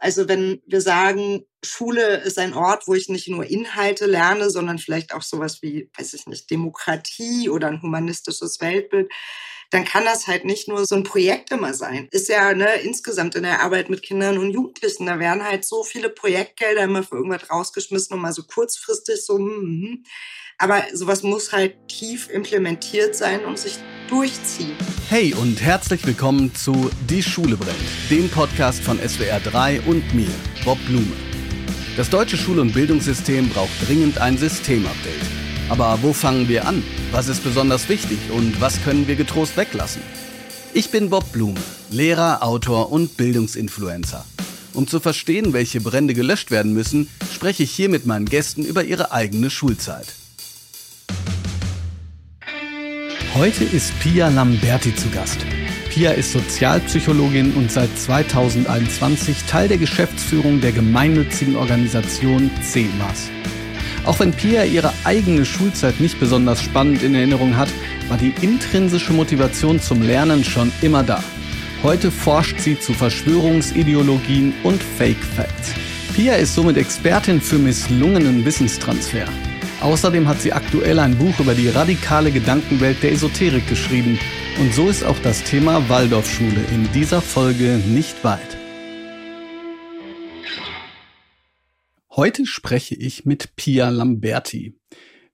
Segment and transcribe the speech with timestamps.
[0.00, 4.78] Also wenn wir sagen, Schule ist ein Ort, wo ich nicht nur Inhalte lerne, sondern
[4.78, 9.10] vielleicht auch sowas wie, weiß ich nicht, Demokratie oder ein humanistisches Weltbild,
[9.70, 12.08] dann kann das halt nicht nur so ein Projekt immer sein.
[12.10, 15.84] Ist ja ne, insgesamt in der Arbeit mit Kindern und Jugendlichen, da werden halt so
[15.84, 19.46] viele Projektgelder immer für irgendwas rausgeschmissen und mal so kurzfristig so, hm.
[19.46, 20.04] hm.
[20.60, 23.78] Aber sowas muss halt tief implementiert sein und sich
[24.08, 24.76] durchziehen.
[25.08, 27.76] Hey und herzlich willkommen zu Die Schule brennt,
[28.10, 30.30] dem Podcast von SWR 3 und mir,
[30.64, 31.12] Bob Blume.
[31.96, 35.37] Das deutsche Schul- und Bildungssystem braucht dringend ein Systemupdate.
[35.68, 36.82] Aber wo fangen wir an?
[37.10, 40.02] Was ist besonders wichtig und was können wir getrost weglassen?
[40.72, 41.60] Ich bin Bob Blume,
[41.90, 44.24] Lehrer, Autor und Bildungsinfluencer.
[44.72, 48.84] Um zu verstehen, welche Brände gelöscht werden müssen, spreche ich hier mit meinen Gästen über
[48.84, 50.06] ihre eigene Schulzeit.
[53.34, 55.38] Heute ist Pia Lamberti zu Gast.
[55.90, 63.37] Pia ist Sozialpsychologin und seit 2021 Teil der Geschäftsführung der gemeinnützigen Organisation CEMAS.
[64.08, 67.68] Auch wenn Pia ihre eigene Schulzeit nicht besonders spannend in Erinnerung hat,
[68.08, 71.22] war die intrinsische Motivation zum Lernen schon immer da.
[71.82, 75.74] Heute forscht sie zu Verschwörungsideologien und Fake Facts.
[76.16, 79.26] Pia ist somit Expertin für misslungenen Wissenstransfer.
[79.82, 84.18] Außerdem hat sie aktuell ein Buch über die radikale Gedankenwelt der Esoterik geschrieben.
[84.58, 88.57] Und so ist auch das Thema Waldorfschule in dieser Folge nicht weit.
[92.18, 94.74] Heute spreche ich mit Pia Lamberti.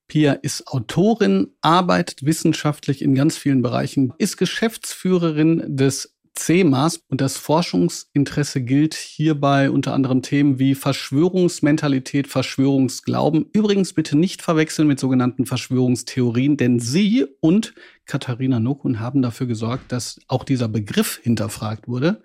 [0.07, 7.39] Pia ist Autorin, arbeitet wissenschaftlich in ganz vielen Bereichen, ist Geschäftsführerin des CEMAS und das
[7.39, 13.47] Forschungsinteresse gilt hierbei unter anderem Themen wie Verschwörungsmentalität, Verschwörungsglauben.
[13.55, 17.73] Übrigens bitte nicht verwechseln mit sogenannten Verschwörungstheorien, denn sie und
[18.05, 22.21] Katharina Nokun haben dafür gesorgt, dass auch dieser Begriff hinterfragt wurde.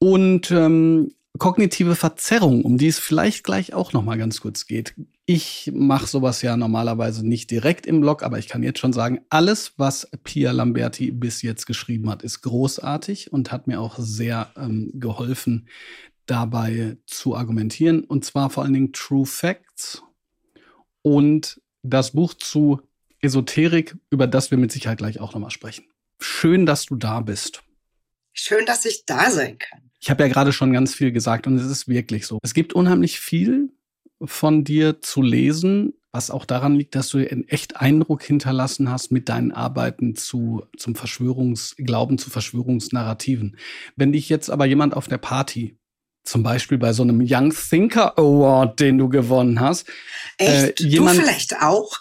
[0.00, 4.94] Und ähm, kognitive Verzerrung, um die es vielleicht gleich auch noch mal ganz kurz geht.
[5.26, 9.20] Ich mache sowas ja normalerweise nicht direkt im Blog, aber ich kann jetzt schon sagen,
[9.30, 14.50] alles, was Pia Lamberti bis jetzt geschrieben hat, ist großartig und hat mir auch sehr
[14.56, 15.68] ähm, geholfen,
[16.26, 18.04] dabei zu argumentieren.
[18.04, 20.02] Und zwar vor allen Dingen True Facts
[21.02, 22.82] und das Buch zu
[23.20, 25.84] Esoterik, über das wir mit Sicherheit gleich auch noch mal sprechen.
[26.18, 27.62] Schön, dass du da bist.
[28.32, 29.89] Schön, dass ich da sein kann.
[30.00, 32.38] Ich habe ja gerade schon ganz viel gesagt und es ist wirklich so.
[32.42, 33.70] Es gibt unheimlich viel
[34.22, 39.12] von dir zu lesen, was auch daran liegt, dass du einen echt Eindruck hinterlassen hast
[39.12, 43.56] mit deinen Arbeiten zu, zum Verschwörungsglauben, zu Verschwörungsnarrativen.
[43.96, 45.76] Wenn dich jetzt aber jemand auf der Party
[46.24, 49.88] zum Beispiel bei so einem Young Thinker Award, den du gewonnen hast.
[50.38, 50.80] Echt?
[50.80, 51.98] Äh, jemand, du vielleicht auch?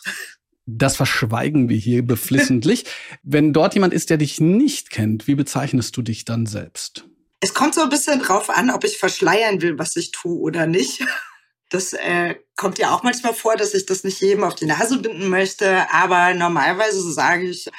[0.65, 2.85] Das verschweigen wir hier beflissentlich.
[3.23, 7.05] Wenn dort jemand ist, der dich nicht kennt, wie bezeichnest du dich dann selbst?
[7.41, 10.67] Es kommt so ein bisschen drauf an, ob ich verschleiern will, was ich tue oder
[10.67, 11.05] nicht.
[11.69, 14.97] Das äh, kommt ja auch manchmal vor, dass ich das nicht jedem auf die Nase
[14.99, 15.87] binden möchte.
[15.91, 17.69] Aber normalerweise sage ich,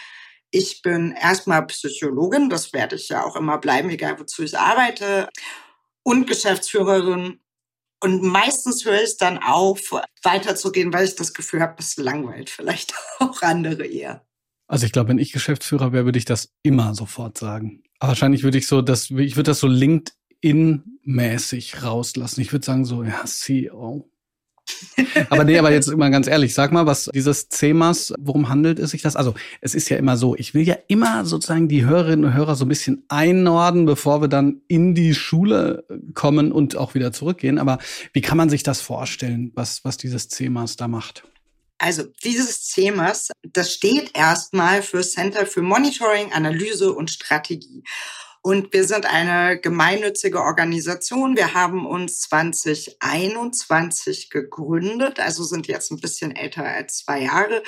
[0.51, 5.29] ich bin erstmal Psychologin, das werde ich ja auch immer bleiben, egal wozu ich arbeite,
[6.03, 7.41] und Geschäftsführerin.
[8.03, 9.93] Und meistens höre ich dann auf,
[10.23, 14.27] weiterzugehen, weil ich das Gefühl habe, es langweilt vielleicht auch andere eher.
[14.67, 17.83] Also ich glaube, wenn ich Geschäftsführer wäre, würde ich das immer sofort sagen.
[18.01, 22.41] Wahrscheinlich würde ich so, das, ich würde das so LinkedIn-mäßig rauslassen.
[22.41, 24.11] Ich würde sagen so, ja, CEO.
[25.31, 28.91] aber nee, aber jetzt immer ganz ehrlich, sag mal, was dieses CEMAS, worum handelt es
[28.91, 29.17] sich das?
[29.17, 32.55] Also, es ist ja immer so, ich will ja immer sozusagen die Hörerinnen und Hörer
[32.55, 35.85] so ein bisschen einnorden, bevor wir dann in die Schule
[36.15, 37.59] kommen und auch wieder zurückgehen.
[37.59, 37.79] Aber
[38.13, 41.25] wie kann man sich das vorstellen, was, was dieses CEMAS da macht?
[41.83, 47.83] Also dieses CEMAS, das steht erstmal für Center für Monitoring, Analyse und Strategie.
[48.43, 51.37] Und wir sind eine gemeinnützige Organisation.
[51.37, 57.63] Wir haben uns 2021 gegründet, also sind jetzt ein bisschen älter als zwei Jahre,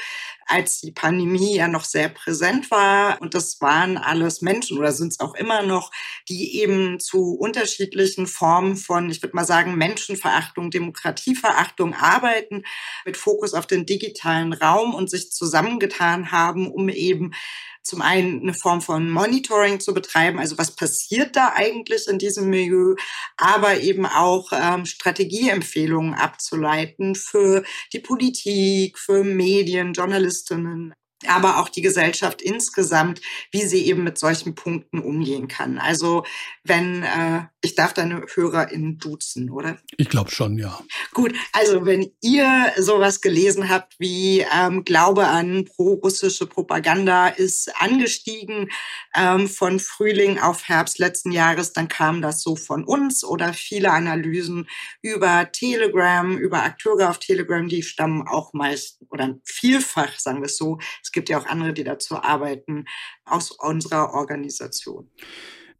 [0.46, 3.20] als die Pandemie ja noch sehr präsent war.
[3.20, 5.90] Und das waren alles Menschen oder sind es auch immer noch,
[6.30, 12.64] die eben zu unterschiedlichen Formen von, ich würde mal sagen, Menschenverachtung, Demokratieverachtung arbeiten,
[13.04, 17.32] mit Fokus auf den digitalen Raum und sich zusammengetan haben, um eben
[17.82, 22.48] zum einen eine Form von Monitoring zu betreiben, also was passiert da eigentlich in diesem
[22.48, 22.94] Milieu,
[23.36, 30.94] aber eben auch ähm, Strategieempfehlungen abzuleiten für die Politik, für Medien, Journalistinnen,
[31.28, 33.20] aber auch die Gesellschaft insgesamt,
[33.50, 35.78] wie sie eben mit solchen Punkten umgehen kann.
[35.78, 36.24] Also
[36.64, 39.78] wenn, äh, ich darf deine HörerInnen duzen, oder?
[39.96, 40.80] Ich glaube schon, ja.
[41.12, 48.70] Gut, also wenn ihr sowas gelesen habt wie ähm, Glaube an pro-russische Propaganda ist angestiegen
[49.14, 53.92] ähm, von Frühling auf Herbst letzten Jahres, dann kam das so von uns oder viele
[53.92, 54.68] Analysen
[55.00, 60.56] über Telegram, über Akteure auf Telegram, die stammen auch meist oder vielfach, sagen wir es
[60.56, 62.86] so, es gibt ja auch andere, die dazu arbeiten,
[63.24, 65.08] aus unserer Organisation.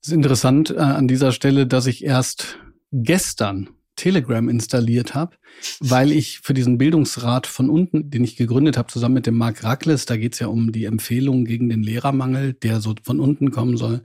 [0.01, 2.59] Es ist interessant äh, an dieser Stelle, dass ich erst
[2.93, 5.37] gestern Telegram installiert habe,
[5.81, 9.63] weil ich für diesen Bildungsrat von unten, den ich gegründet habe, zusammen mit dem Marc
[9.63, 13.51] Rackles, da geht es ja um die Empfehlung gegen den Lehrermangel, der so von unten
[13.51, 14.03] kommen soll,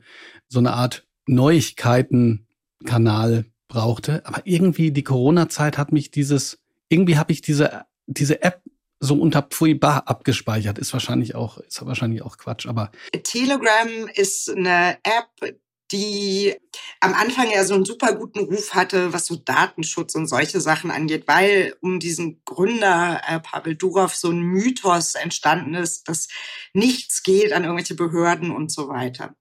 [0.48, 4.26] so eine Art Neuigkeitenkanal brauchte.
[4.26, 6.60] Aber irgendwie die Corona-Zeit hat mich dieses,
[6.90, 8.62] irgendwie habe ich diese, diese App
[9.00, 10.78] so unter Pfui-Bar abgespeichert.
[10.80, 12.92] Ist wahrscheinlich auch, ist wahrscheinlich auch Quatsch, aber.
[13.24, 15.58] Telegram ist eine App,
[15.92, 16.54] die
[17.00, 20.92] am Anfang ja so einen super guten Ruf hatte, was so Datenschutz und solche Sachen
[20.92, 26.28] angeht, weil um diesen Gründer äh, Pavel Durov so ein Mythos entstanden ist, dass
[26.74, 29.36] nichts geht an irgendwelche Behörden und so weiter.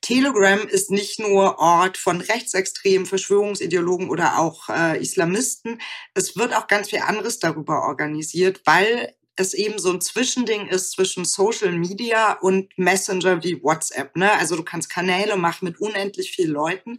[0.00, 5.80] Telegram ist nicht nur Ort von Rechtsextremen, Verschwörungsideologen oder auch äh, Islamisten.
[6.14, 10.92] Es wird auch ganz viel anderes darüber organisiert, weil es eben so ein Zwischending ist
[10.92, 14.16] zwischen Social Media und Messenger wie WhatsApp.
[14.16, 14.32] Ne?
[14.32, 16.98] Also du kannst Kanäle machen mit unendlich vielen Leuten.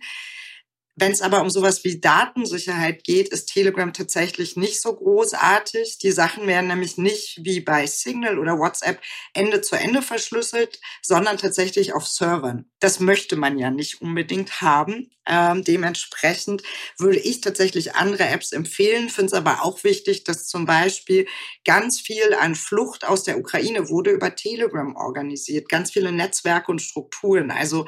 [0.99, 5.99] Wenn es aber um sowas wie Datensicherheit geht, ist Telegram tatsächlich nicht so großartig.
[5.99, 8.99] Die Sachen werden nämlich nicht wie bei Signal oder WhatsApp
[9.33, 12.65] Ende zu Ende verschlüsselt, sondern tatsächlich auf Servern.
[12.79, 15.11] Das möchte man ja nicht unbedingt haben.
[15.27, 16.63] Ähm, dementsprechend
[16.97, 21.27] würde ich tatsächlich andere Apps empfehlen, finde es aber auch wichtig, dass zum Beispiel
[21.63, 26.81] ganz viel an Flucht aus der Ukraine wurde über Telegram organisiert, ganz viele Netzwerke und
[26.81, 27.51] Strukturen.
[27.51, 27.85] Also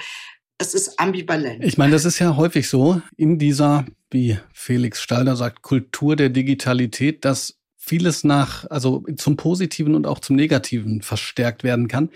[0.59, 1.63] es ist ambivalent.
[1.63, 6.29] Ich meine, das ist ja häufig so in dieser, wie Felix Stalder sagt, Kultur der
[6.29, 12.09] Digitalität, dass vieles nach, also zum Positiven und auch zum Negativen verstärkt werden kann.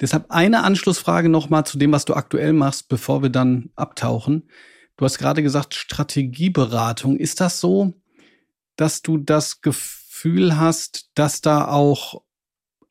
[0.00, 4.48] Deshalb eine Anschlussfrage nochmal zu dem, was du aktuell machst, bevor wir dann abtauchen.
[4.96, 7.16] Du hast gerade gesagt, Strategieberatung.
[7.16, 7.94] Ist das so,
[8.74, 12.22] dass du das Gefühl hast, dass da auch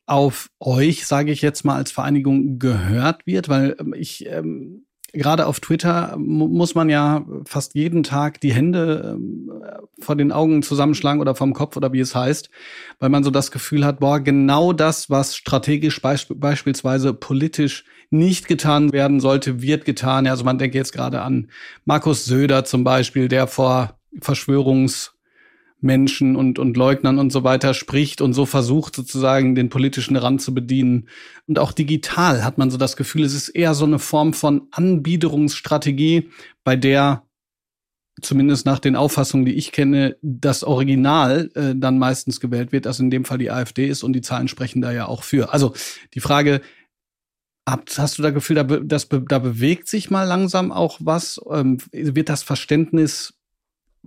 [0.06, 3.50] auf euch, sage ich jetzt mal als Vereinigung, gehört wird?
[3.50, 9.14] Weil ähm, ich ähm, gerade auf Twitter muss man ja fast jeden Tag die Hände
[9.14, 9.50] ähm,
[10.00, 12.50] vor den Augen zusammenschlagen oder vom Kopf oder wie es heißt,
[12.98, 18.48] weil man so das Gefühl hat, boah, genau das, was strategisch beisp beispielsweise politisch nicht
[18.48, 20.26] getan werden sollte, wird getan.
[20.26, 21.48] Also man denkt jetzt gerade an
[21.84, 25.13] Markus Söder zum Beispiel, der vor Verschwörungs
[25.84, 30.42] Menschen und, und Leugnern und so weiter spricht und so versucht sozusagen den politischen Rand
[30.42, 31.08] zu bedienen.
[31.46, 34.66] Und auch digital hat man so das Gefühl, es ist eher so eine Form von
[34.70, 36.30] Anbiederungsstrategie,
[36.64, 37.22] bei der
[38.22, 43.00] zumindest nach den Auffassungen, die ich kenne, das Original äh, dann meistens gewählt wird, das
[43.00, 45.52] in dem Fall die AfD ist und die Zahlen sprechen da ja auch für.
[45.52, 45.74] Also
[46.14, 46.60] die Frage,
[47.66, 51.40] hast du da Gefühl, da, das, da bewegt sich mal langsam auch was?
[51.50, 53.34] Ähm, wird das Verständnis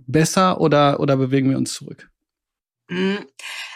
[0.06, 2.10] besser oder, oder bewegen wir uns zurück?
[2.88, 3.26] Mhm.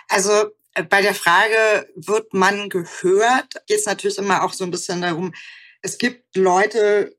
[0.09, 0.33] Also
[0.75, 5.03] äh, bei der Frage, wird man gehört, geht es natürlich immer auch so ein bisschen
[5.03, 5.33] darum,
[5.83, 7.17] es gibt Leute,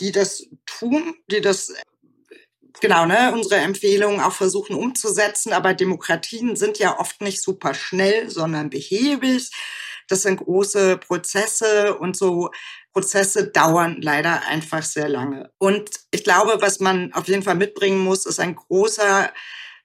[0.00, 1.72] die das tun, die das
[2.80, 8.30] genau, ne, unsere Empfehlungen auch versuchen umzusetzen, aber Demokratien sind ja oft nicht super schnell,
[8.30, 9.50] sondern behäbig.
[10.08, 12.50] Das sind große Prozesse und so
[12.98, 15.52] Prozesse dauern leider einfach sehr lange.
[15.58, 19.32] Und ich glaube, was man auf jeden Fall mitbringen muss, ist ein großer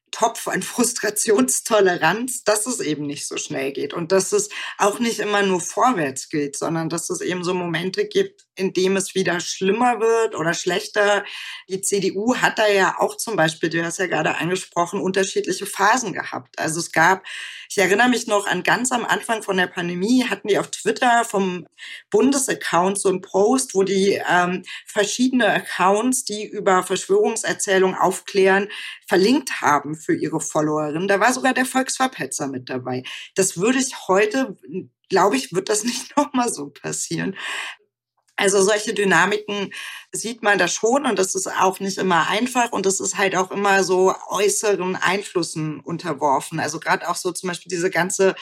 [0.09, 4.49] Topf an Frustrationstoleranz, dass es eben nicht so schnell geht und dass es
[4.79, 8.95] auch nicht immer nur vorwärts geht, sondern dass es eben so Momente gibt, in dem
[8.95, 11.24] es wieder schlimmer wird oder schlechter.
[11.69, 16.13] Die CDU hat da ja auch zum Beispiel, du hast ja gerade angesprochen, unterschiedliche Phasen
[16.13, 16.60] gehabt.
[16.60, 17.24] Also es gab,
[17.69, 21.25] ich erinnere mich noch an ganz am Anfang von der Pandemie, hatten die auf Twitter
[21.25, 21.65] vom
[22.12, 28.69] Bundesaccount so einen Post, wo die ähm, verschiedene Accounts, die über Verschwörungserzählungen aufklären,
[29.07, 31.07] verlinkt haben für ihre Followerinnen.
[31.07, 33.03] Da war sogar der Volksverpetzer mit dabei.
[33.36, 34.57] Das würde ich heute,
[35.10, 37.36] glaube ich, wird das nicht nochmal so passieren.
[38.35, 39.71] Also solche Dynamiken
[40.11, 43.35] sieht man da schon und das ist auch nicht immer einfach und das ist halt
[43.35, 46.59] auch immer so äußeren Einflüssen unterworfen.
[46.59, 48.35] Also gerade auch so zum Beispiel diese ganze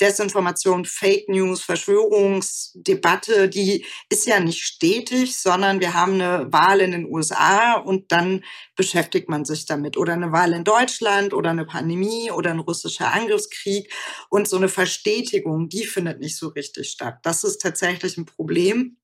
[0.00, 6.90] Desinformation, Fake News, Verschwörungsdebatte, die ist ja nicht stetig, sondern wir haben eine Wahl in
[6.90, 8.44] den USA und dann
[8.76, 9.96] beschäftigt man sich damit.
[9.96, 13.92] Oder eine Wahl in Deutschland oder eine Pandemie oder ein russischer Angriffskrieg.
[14.30, 17.18] Und so eine Verstetigung, die findet nicht so richtig statt.
[17.22, 18.96] Das ist tatsächlich ein Problem.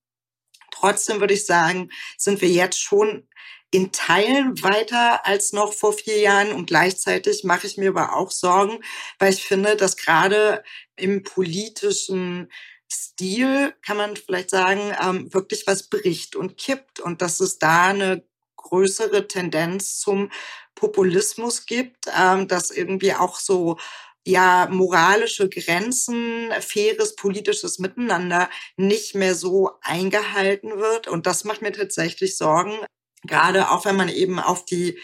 [0.81, 3.29] Trotzdem würde ich sagen, sind wir jetzt schon
[3.71, 6.53] in Teilen weiter als noch vor vier Jahren.
[6.53, 8.83] Und gleichzeitig mache ich mir aber auch Sorgen,
[9.19, 10.65] weil ich finde, dass gerade
[10.97, 12.51] im politischen
[12.91, 16.99] Stil, kann man vielleicht sagen, ähm, wirklich was bricht und kippt.
[16.99, 18.25] Und dass es da eine
[18.57, 20.31] größere Tendenz zum
[20.75, 23.79] Populismus gibt, ähm, dass irgendwie auch so
[24.27, 31.09] ja moralische Grenzen, faires politisches Miteinander nicht mehr so eingehalten wird.
[31.09, 32.79] Und das macht mir tatsächlich Sorgen,
[33.23, 34.99] gerade auch wenn man eben auf die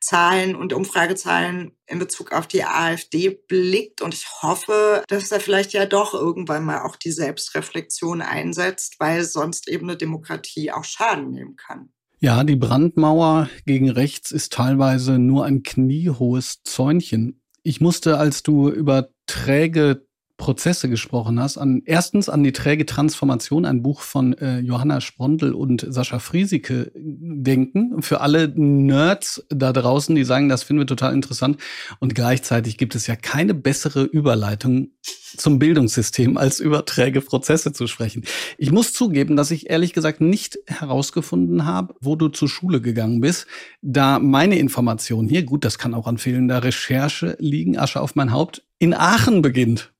[0.00, 4.02] Zahlen und Umfragezahlen in Bezug auf die AfD blickt.
[4.02, 9.24] Und ich hoffe, dass da vielleicht ja doch irgendwann mal auch die Selbstreflexion einsetzt, weil
[9.24, 11.90] sonst eben eine Demokratie auch Schaden nehmen kann.
[12.18, 17.41] Ja, die Brandmauer gegen rechts ist teilweise nur ein kniehohes Zäunchen.
[17.64, 20.06] Ich musste, als du über träge
[20.42, 21.56] Prozesse gesprochen hast.
[21.56, 26.90] An, erstens an die träge Transformation, ein Buch von äh, Johanna Sprondel und Sascha Friesike
[26.96, 28.02] denken.
[28.02, 31.58] Für alle Nerds da draußen, die sagen, das finden wir total interessant.
[32.00, 34.90] Und gleichzeitig gibt es ja keine bessere Überleitung
[35.36, 38.24] zum Bildungssystem, als über träge Prozesse zu sprechen.
[38.58, 43.20] Ich muss zugeben, dass ich ehrlich gesagt nicht herausgefunden habe, wo du zur Schule gegangen
[43.20, 43.46] bist,
[43.80, 48.32] da meine Information hier, gut, das kann auch an fehlender Recherche liegen, Asche auf mein
[48.32, 49.91] Haupt, in Aachen beginnt.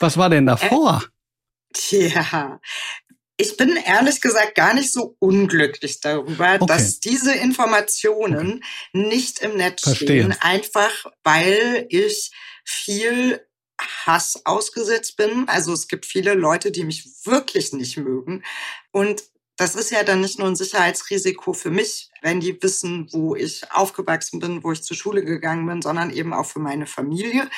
[0.00, 1.04] Was war denn davor?
[1.04, 2.60] Äh, tja,
[3.36, 6.66] ich bin ehrlich gesagt gar nicht so unglücklich darüber, okay.
[6.66, 9.08] dass diese Informationen okay.
[9.08, 10.06] nicht im Netz Verstehe.
[10.06, 12.30] stehen, einfach weil ich
[12.64, 13.40] viel
[13.80, 15.48] Hass ausgesetzt bin.
[15.48, 18.44] Also es gibt viele Leute, die mich wirklich nicht mögen.
[18.92, 19.24] Und
[19.56, 23.70] das ist ja dann nicht nur ein Sicherheitsrisiko für mich, wenn die wissen, wo ich
[23.70, 27.48] aufgewachsen bin, wo ich zur Schule gegangen bin, sondern eben auch für meine Familie.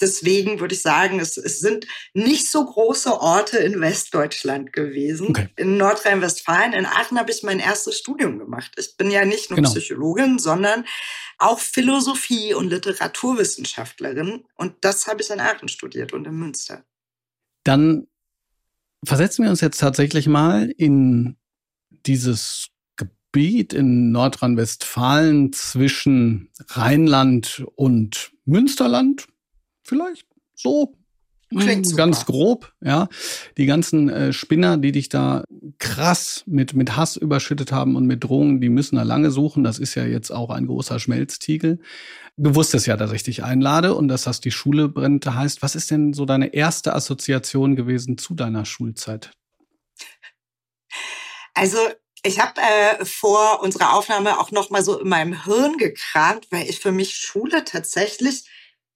[0.00, 5.28] Deswegen würde ich sagen, es, es sind nicht so große Orte in Westdeutschland gewesen.
[5.28, 5.48] Okay.
[5.56, 8.72] In Nordrhein-Westfalen, in Aachen habe ich mein erstes Studium gemacht.
[8.76, 9.70] Ich bin ja nicht nur genau.
[9.70, 10.84] Psychologin, sondern
[11.38, 14.44] auch Philosophie- und Literaturwissenschaftlerin.
[14.56, 16.84] Und das habe ich in Aachen studiert und in Münster.
[17.64, 18.06] Dann
[19.04, 21.36] versetzen wir uns jetzt tatsächlich mal in
[22.06, 29.26] dieses Gebiet in Nordrhein-Westfalen zwischen Rheinland und Münsterland
[29.86, 30.94] vielleicht so
[31.50, 32.32] Klingt hm, ganz super.
[32.32, 33.08] grob, ja.
[33.56, 35.44] Die ganzen äh, Spinner, die dich da
[35.78, 39.62] krass mit, mit Hass überschüttet haben und mit Drohungen, die müssen da lange suchen.
[39.62, 41.78] Das ist ja jetzt auch ein großer Schmelztiegel.
[42.36, 45.62] Du wusstest ja, dass ich dich einlade und dass das die Schule brennt heißt.
[45.62, 49.30] Was ist denn so deine erste Assoziation gewesen zu deiner Schulzeit?
[51.54, 51.78] Also
[52.24, 56.68] ich habe äh, vor unserer Aufnahme auch noch mal so in meinem Hirn gekramt, weil
[56.68, 58.46] ich für mich Schule tatsächlich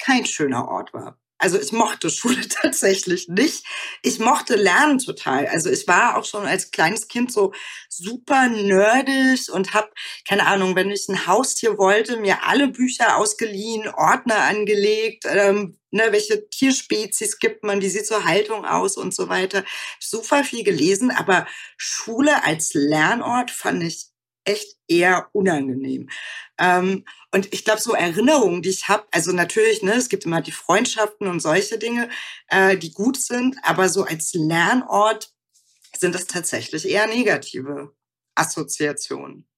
[0.01, 1.19] kein schöner Ort war.
[1.41, 3.65] Also ich mochte Schule tatsächlich nicht.
[4.03, 5.47] Ich mochte Lernen total.
[5.47, 7.53] Also ich war auch schon als kleines Kind so
[7.89, 9.89] super nerdig und habe,
[10.29, 16.09] keine Ahnung, wenn ich ein Haustier wollte, mir alle Bücher ausgeliehen, Ordner angelegt, ähm, ne,
[16.11, 19.65] welche Tierspezies gibt man, wie sieht zur Haltung aus und so weiter.
[19.99, 21.47] Super viel gelesen, aber
[21.79, 24.10] Schule als Lernort fand ich
[24.45, 26.09] echt eher unangenehm.
[26.59, 30.41] Ähm, und ich glaube, so Erinnerungen, die ich habe, also natürlich, ne, es gibt immer
[30.41, 32.09] die Freundschaften und solche Dinge,
[32.49, 35.33] äh, die gut sind, aber so als Lernort
[35.97, 37.95] sind das tatsächlich eher negative
[38.35, 39.50] Assoziationen.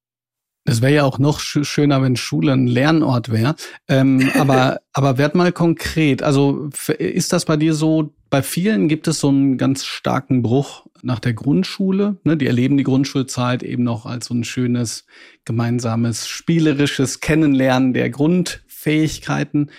[0.64, 3.56] Es wäre ja auch noch schöner, wenn Schule ein Lernort wäre.
[3.88, 6.22] Ähm, aber, aber werd mal konkret.
[6.22, 10.86] Also ist das bei dir so, bei vielen gibt es so einen ganz starken Bruch
[11.02, 12.16] nach der Grundschule.
[12.24, 12.36] Ne?
[12.36, 15.04] Die erleben die Grundschulzeit eben noch als so ein schönes,
[15.44, 19.70] gemeinsames, spielerisches Kennenlernen der Grundfähigkeiten.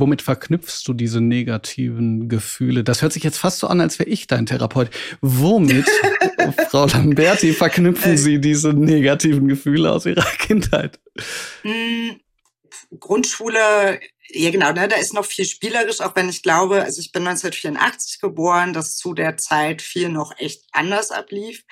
[0.00, 2.82] Womit verknüpfst du diese negativen Gefühle?
[2.84, 4.88] Das hört sich jetzt fast so an, als wäre ich dein Therapeut.
[5.20, 5.86] Womit,
[6.70, 10.98] Frau Lamberti, verknüpfen Sie diese negativen Gefühle aus Ihrer Kindheit?
[11.62, 12.18] Hm,
[12.98, 17.12] Grundschule, ja genau, ne, da ist noch viel spielerisch, auch wenn ich glaube, also ich
[17.12, 21.64] bin 1984 geboren, dass zu der Zeit viel noch echt anders ablief.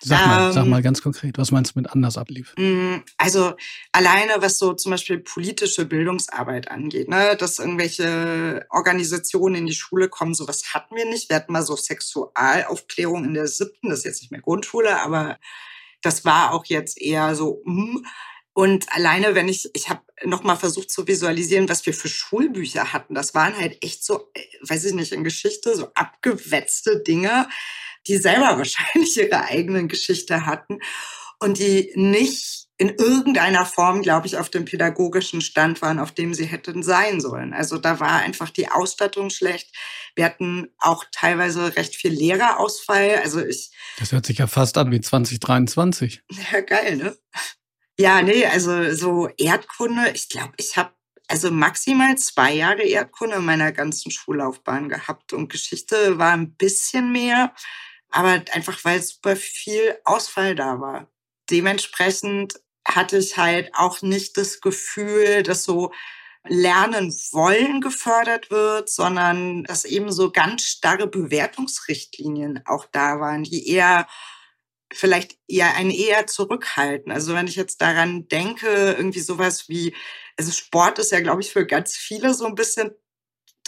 [0.00, 2.54] Sag mal, ähm, sag mal ganz konkret, was meinst du mit anders ablief?
[2.56, 3.54] Mm, also
[3.92, 10.08] alleine, was so zum Beispiel politische Bildungsarbeit angeht, ne, dass irgendwelche Organisationen in die Schule
[10.08, 11.28] kommen, sowas hatten wir nicht.
[11.28, 15.38] Wir hatten mal so Sexualaufklärung in der siebten, das ist jetzt nicht mehr Grundschule, aber
[16.02, 18.04] das war auch jetzt eher so, mm.
[18.58, 23.14] Und alleine, wenn ich, ich habe nochmal versucht zu visualisieren, was wir für Schulbücher hatten.
[23.14, 27.48] Das waren halt echt so, äh, weiß ich nicht, in Geschichte, so abgewetzte Dinge,
[28.08, 30.80] die selber wahrscheinlich ihre eigenen Geschichte hatten
[31.40, 36.32] und die nicht in irgendeiner Form, glaube ich, auf dem pädagogischen Stand waren, auf dem
[36.32, 37.52] sie hätten sein sollen.
[37.52, 39.74] Also da war einfach die Ausstattung schlecht.
[40.14, 43.16] Wir hatten auch teilweise recht viel Lehrerausfall.
[43.22, 43.72] Also ich.
[43.98, 46.22] Das hört sich ja fast an wie 2023.
[46.52, 47.18] Ja, geil, ne?
[47.98, 50.92] Ja, nee, also so Erdkunde, ich glaube, ich habe
[51.26, 57.10] also maximal zwei Jahre Erdkunde in meiner ganzen Schullaufbahn gehabt und Geschichte war ein bisschen
[57.10, 57.52] mehr,
[58.10, 61.10] aber einfach weil super viel Ausfall da war.
[61.50, 62.54] Dementsprechend
[62.86, 65.92] hatte ich halt auch nicht das Gefühl, dass so
[66.46, 73.68] Lernen wollen gefördert wird, sondern dass eben so ganz starre Bewertungsrichtlinien auch da waren, die
[73.68, 74.06] eher
[74.92, 77.12] vielleicht eher ein eher zurückhalten.
[77.12, 79.94] Also wenn ich jetzt daran denke, irgendwie sowas wie,
[80.38, 82.92] also Sport ist ja, glaube ich, für ganz viele so ein bisschen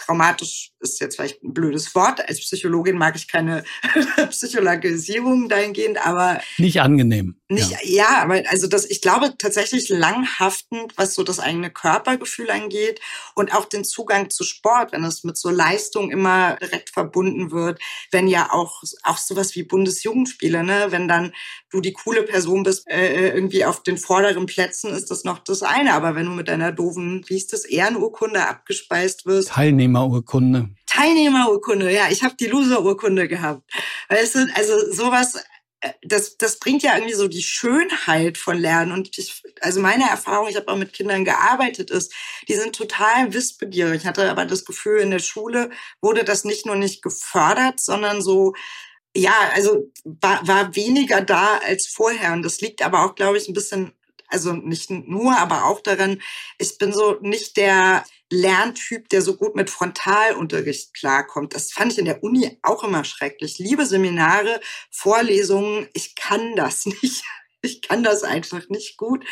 [0.00, 2.26] traumatisch ist jetzt vielleicht ein blödes Wort.
[2.28, 3.64] Als Psychologin mag ich keine
[4.30, 7.39] Psychologisierung dahingehend, aber nicht angenehm.
[7.50, 7.78] Nicht, ja.
[7.83, 13.00] ja, aber also das, ich glaube tatsächlich langhaftend, was so das eigene Körpergefühl angeht
[13.35, 17.80] und auch den Zugang zu Sport, wenn es mit so Leistung immer direkt verbunden wird,
[18.12, 21.33] wenn ja auch auch sowas wie Bundesjugendspiele, ne, wenn dann
[21.71, 25.64] du die coole Person bist, äh, irgendwie auf den vorderen Plätzen ist das noch das
[25.64, 29.49] eine, aber wenn du mit deiner doofen, wie ist das, Ehrenurkunde abgespeist wirst.
[29.49, 30.71] Teilnehmerurkunde.
[30.87, 33.62] Teilnehmerurkunde, ja, ich habe die Loserurkunde gehabt.
[34.09, 35.40] Weißt du, also sowas, äh,
[36.02, 38.92] das, das bringt ja irgendwie so die Schönheit von Lernen.
[38.92, 42.12] Und ich, also meine Erfahrung, ich habe auch mit Kindern gearbeitet, ist,
[42.49, 44.02] die sind total wissbegierig.
[44.02, 45.70] Ich hatte aber das Gefühl, in der Schule
[46.00, 48.54] wurde das nicht nur nicht gefördert, sondern so,
[49.16, 52.32] ja, also war, war weniger da als vorher.
[52.34, 53.92] Und das liegt aber auch, glaube ich, ein bisschen,
[54.30, 56.20] also nicht nur, aber auch daran,
[56.58, 61.54] ich bin so nicht der Lerntyp, der so gut mit Frontalunterricht klarkommt.
[61.54, 63.58] Das fand ich in der Uni auch immer schrecklich.
[63.58, 64.60] Liebe Seminare,
[64.90, 67.25] Vorlesungen, ich kann das nicht.
[67.62, 69.22] Ich kann das einfach nicht gut.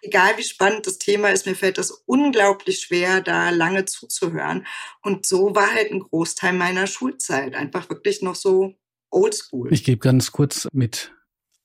[0.00, 4.66] Egal wie spannend das Thema ist, mir fällt das unglaublich schwer, da lange zuzuhören.
[5.02, 7.54] Und so war halt ein Großteil meiner Schulzeit.
[7.54, 8.74] Einfach wirklich noch so
[9.10, 9.70] oldschool.
[9.70, 11.12] Ich gebe ganz kurz mit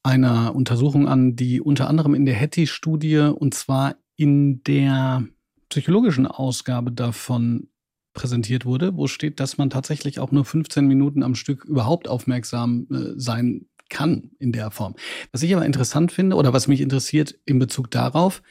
[0.03, 5.25] einer Untersuchung an, die unter anderem in der Hattie-Studie und zwar in der
[5.69, 7.69] psychologischen Ausgabe davon
[8.13, 12.87] präsentiert wurde, wo steht, dass man tatsächlich auch nur 15 Minuten am Stück überhaupt aufmerksam
[12.91, 14.95] äh, sein kann in der Form.
[15.31, 18.41] Was ich aber interessant finde oder was mich interessiert in Bezug darauf,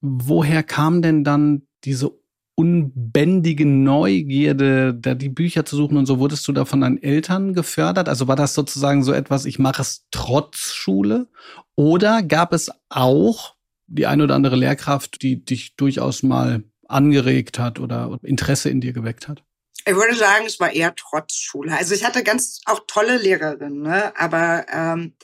[0.00, 2.17] woher kam denn dann diese
[2.58, 7.54] unbändige Neugierde, da die Bücher zu suchen und so, wurdest du da von deinen Eltern
[7.54, 8.08] gefördert?
[8.08, 11.28] Also war das sozusagen so etwas, ich mache es trotz Schule?
[11.76, 13.54] Oder gab es auch
[13.86, 18.92] die ein oder andere Lehrkraft, die dich durchaus mal angeregt hat oder Interesse in dir
[18.92, 19.44] geweckt hat?
[19.86, 21.78] Ich würde sagen, es war eher trotz Schule.
[21.78, 24.12] Also ich hatte ganz auch tolle Lehrerinnen, ne?
[24.18, 25.14] aber ähm,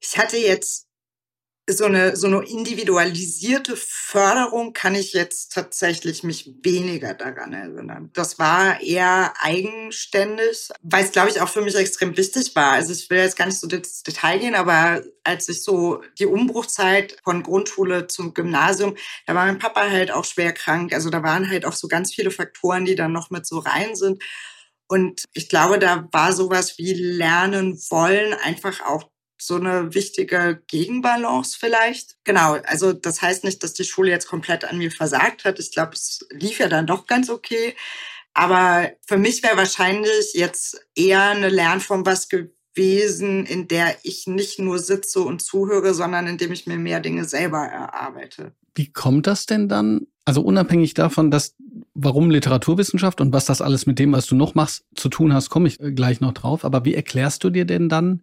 [0.00, 0.88] ich hatte jetzt
[1.72, 8.10] so eine, so eine individualisierte Förderung kann ich jetzt tatsächlich mich weniger daran erinnern.
[8.12, 12.72] Das war eher eigenständig, weil es, glaube ich, auch für mich extrem wichtig war.
[12.72, 16.26] Also ich will jetzt gar nicht so ins Detail gehen, aber als ich so die
[16.26, 20.92] Umbruchzeit von Grundschule zum Gymnasium, da war mein Papa halt auch schwer krank.
[20.92, 23.96] Also da waren halt auch so ganz viele Faktoren, die dann noch mit so rein
[23.96, 24.22] sind.
[24.88, 29.11] Und ich glaube, da war sowas wie Lernen wollen einfach auch
[29.46, 32.16] so eine wichtige Gegenbalance vielleicht.
[32.24, 35.58] Genau, also das heißt nicht, dass die Schule jetzt komplett an mir versagt hat.
[35.58, 37.74] Ich glaube, es lief ja dann doch ganz okay.
[38.34, 44.58] Aber für mich wäre wahrscheinlich jetzt eher eine Lernform was gewesen, in der ich nicht
[44.58, 48.52] nur sitze und zuhöre, sondern in dem ich mir mehr Dinge selber erarbeite.
[48.74, 50.06] Wie kommt das denn dann?
[50.24, 51.56] Also unabhängig davon, dass
[51.94, 55.50] warum Literaturwissenschaft und was das alles mit dem, was du noch machst, zu tun hast,
[55.50, 56.64] komme ich gleich noch drauf.
[56.64, 58.22] Aber wie erklärst du dir denn dann,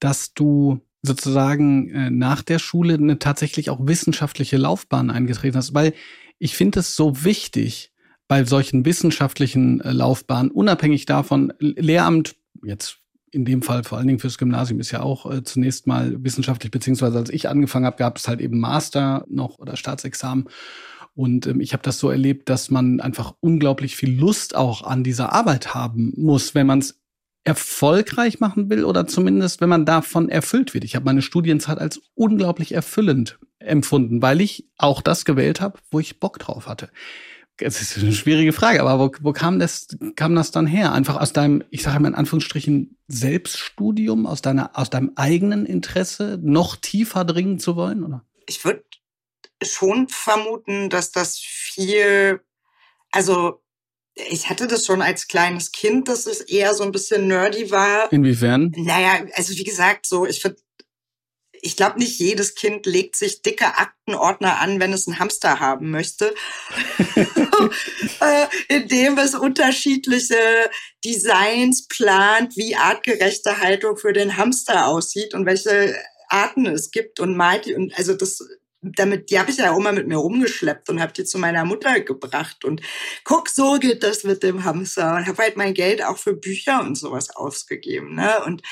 [0.00, 5.92] dass du sozusagen äh, nach der Schule eine tatsächlich auch wissenschaftliche Laufbahn eingetreten hast, weil
[6.38, 7.92] ich finde es so wichtig
[8.26, 12.98] bei solchen wissenschaftlichen äh, Laufbahnen, unabhängig davon, Lehramt, jetzt
[13.30, 16.70] in dem Fall vor allen Dingen fürs Gymnasium ist ja auch äh, zunächst mal wissenschaftlich,
[16.70, 20.48] beziehungsweise als ich angefangen habe, gab es halt eben Master noch oder Staatsexamen.
[21.14, 25.04] Und ähm, ich habe das so erlebt, dass man einfach unglaublich viel Lust auch an
[25.04, 27.00] dieser Arbeit haben muss, wenn man es
[27.44, 30.84] erfolgreich machen will oder zumindest, wenn man davon erfüllt wird.
[30.84, 36.00] Ich habe meine Studienzeit als unglaublich erfüllend empfunden, weil ich auch das gewählt habe, wo
[36.00, 36.90] ich Bock drauf hatte.
[37.58, 40.92] Es ist eine schwierige Frage, aber wo, wo kam, das, kam das dann her?
[40.92, 46.38] Einfach aus deinem, ich sage mal in Anführungsstrichen, Selbststudium, aus, deiner, aus deinem eigenen Interesse
[46.42, 48.02] noch tiefer dringen zu wollen?
[48.02, 48.24] Oder?
[48.46, 48.82] Ich würde
[49.62, 52.40] schon vermuten, dass das viel,
[53.12, 53.62] also
[54.14, 58.12] ich hatte das schon als kleines Kind, dass es eher so ein bisschen nerdy war.
[58.12, 58.72] Inwiefern?
[58.76, 60.58] Naja, also wie gesagt, so, ich finde,
[61.60, 65.90] ich glaube nicht jedes Kind legt sich dicke Aktenordner an, wenn es einen Hamster haben
[65.90, 66.34] möchte,
[68.20, 70.70] äh, indem es unterschiedliche
[71.04, 75.96] Designs plant, wie artgerechte Haltung für den Hamster aussieht und welche
[76.28, 78.40] Arten es gibt und malt die und also das
[78.96, 81.64] damit, die habe ich ja auch mal mit mir rumgeschleppt und habe die zu meiner
[81.64, 82.82] Mutter gebracht und
[83.24, 86.80] guck, so geht das mit dem Hamster und habe halt mein Geld auch für Bücher
[86.80, 88.14] und sowas ausgegeben.
[88.14, 88.44] Ne?
[88.44, 88.62] Und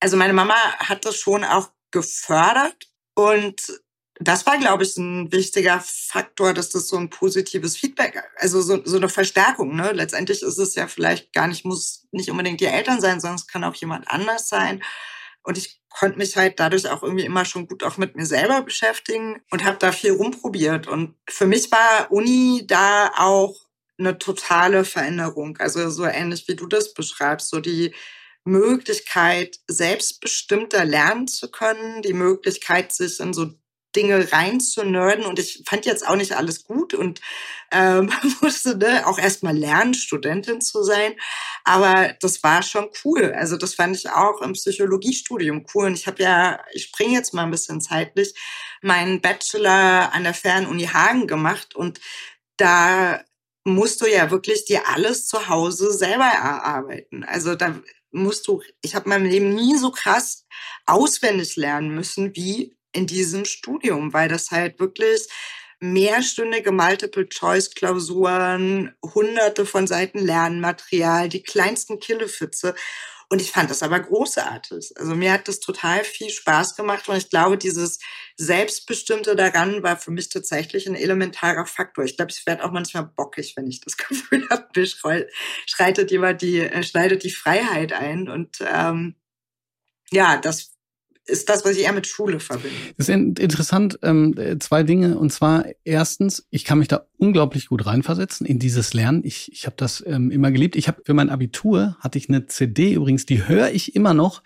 [0.00, 3.62] also meine Mama hat das schon auch gefördert und
[4.20, 8.80] das war, glaube ich, ein wichtiger Faktor, dass das so ein positives Feedback, also so,
[8.84, 9.74] so eine Verstärkung.
[9.74, 9.90] Ne?
[9.92, 13.48] Letztendlich ist es ja vielleicht gar nicht, muss nicht unbedingt die Eltern sein, sondern es
[13.48, 14.84] kann auch jemand anders sein.
[15.42, 18.62] Und ich konnte mich halt dadurch auch irgendwie immer schon gut auch mit mir selber
[18.62, 20.88] beschäftigen und habe da viel rumprobiert.
[20.88, 23.54] Und für mich war Uni da auch
[23.98, 25.56] eine totale Veränderung.
[25.58, 27.94] Also so ähnlich wie du das beschreibst, so die
[28.44, 33.52] Möglichkeit, selbstbestimmter lernen zu können, die Möglichkeit, sich in so
[33.96, 35.24] Dinge reinzunörden.
[35.24, 37.20] Und ich fand jetzt auch nicht alles gut und
[37.70, 41.14] ähm, musste ne, auch erstmal lernen, Studentin zu sein.
[41.64, 43.32] Aber das war schon cool.
[43.32, 45.86] Also das fand ich auch im Psychologiestudium cool.
[45.86, 48.34] Und ich habe ja, ich springe jetzt mal ein bisschen zeitlich,
[48.82, 52.00] meinen Bachelor an der Fernuni Hagen gemacht und
[52.56, 53.24] da
[53.64, 57.24] musst du ja wirklich dir alles zu Hause selber erarbeiten.
[57.24, 57.80] Also da
[58.12, 60.46] musst du, ich habe meinem Leben nie so krass
[60.86, 65.28] auswendig lernen müssen wie in diesem Studium, weil das halt wirklich
[65.80, 72.74] mehrstündige Multiple-Choice-Klausuren, hunderte von Seiten Lernmaterial, die kleinsten Killefitze.
[73.30, 74.92] Und ich fand das aber großartig.
[74.96, 77.98] Also mir hat das total viel Spaß gemacht und ich glaube, dieses
[78.36, 82.04] Selbstbestimmte daran war für mich tatsächlich ein elementarer Faktor.
[82.04, 84.86] Ich glaube, ich werde auch manchmal bockig, wenn ich das Gefühl habe, mir
[85.66, 88.28] schreitet jemand die, äh, schneidet die Freiheit ein.
[88.28, 89.16] Und ähm,
[90.10, 90.73] ja, das
[91.26, 92.76] ist das, was ich eher mit Schule verbinde.
[92.96, 95.18] Das ist interessant, ähm, zwei Dinge.
[95.18, 99.22] Und zwar erstens, ich kann mich da unglaublich gut reinversetzen in dieses Lernen.
[99.24, 100.76] Ich, ich habe das ähm, immer geliebt.
[100.76, 104.42] Ich habe für mein Abitur hatte ich eine CD übrigens, die höre ich immer noch,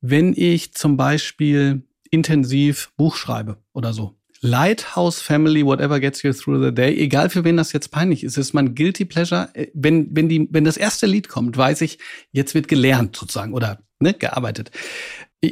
[0.00, 4.16] wenn ich zum Beispiel intensiv Buch schreibe oder so.
[4.40, 8.36] Lighthouse Family, whatever gets you through the day, egal für wen das jetzt peinlich ist,
[8.36, 9.48] ist mein guilty pleasure.
[9.54, 11.98] Äh, wenn wenn die wenn das erste Lied kommt, weiß ich,
[12.30, 14.70] jetzt wird gelernt sozusagen oder ne, gearbeitet.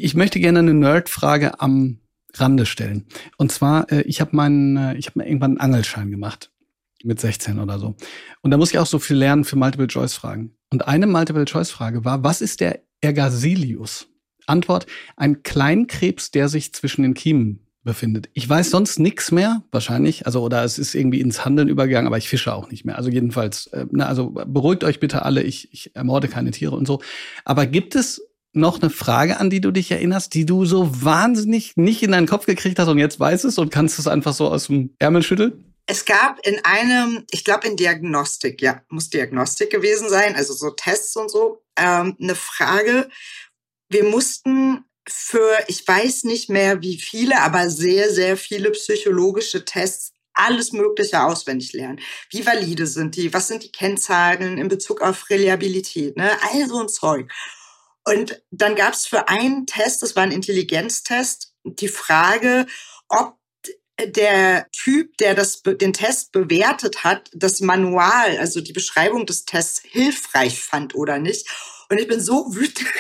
[0.01, 1.99] Ich möchte gerne eine Nerd-Frage am
[2.35, 3.07] Rande stellen.
[3.37, 6.51] Und zwar, äh, ich habe meinen, äh, ich habe irgendwann einen Angelschein gemacht
[7.05, 7.97] mit 16 oder so.
[8.41, 10.55] Und da muss ich auch so viel lernen für Multiple-Choice-Fragen.
[10.71, 14.09] Und eine Multiple-Choice-Frage war, was ist der Ergasilius?
[14.47, 18.29] Antwort, ein Kleinkrebs, der sich zwischen den Kiemen befindet.
[18.33, 20.27] Ich weiß sonst nichts mehr, wahrscheinlich.
[20.27, 22.97] Also, oder es ist irgendwie ins Handeln übergegangen, aber ich fische auch nicht mehr.
[22.97, 26.87] Also jedenfalls, äh, na, also beruhigt euch bitte alle, ich, ich ermorde keine Tiere und
[26.87, 27.01] so.
[27.45, 31.77] Aber gibt es noch eine Frage, an die du dich erinnerst, die du so wahnsinnig
[31.77, 34.49] nicht in deinen Kopf gekriegt hast und jetzt weißt es und kannst es einfach so
[34.49, 35.65] aus dem Ärmel schütteln?
[35.87, 40.71] Es gab in einem, ich glaube in Diagnostik, ja, muss Diagnostik gewesen sein, also so
[40.71, 43.09] Tests und so, ähm, eine Frage.
[43.88, 50.12] Wir mussten für, ich weiß nicht mehr wie viele, aber sehr, sehr viele psychologische Tests
[50.35, 52.01] alles Mögliche auswendig lernen.
[52.31, 53.33] Wie valide sind die?
[53.35, 56.17] Was sind die Kennzahlen in Bezug auf Reliabilität?
[56.17, 56.31] Ne?
[56.43, 57.31] All so ein Zeug.
[58.05, 62.67] Und dann gab es für einen Test, das war ein Intelligenztest, die Frage,
[63.09, 63.37] ob
[64.01, 69.83] der Typ, der das, den Test bewertet hat, das Manual, also die Beschreibung des Tests
[69.85, 71.49] hilfreich fand oder nicht.
[71.93, 72.89] Und ich bin so wütend.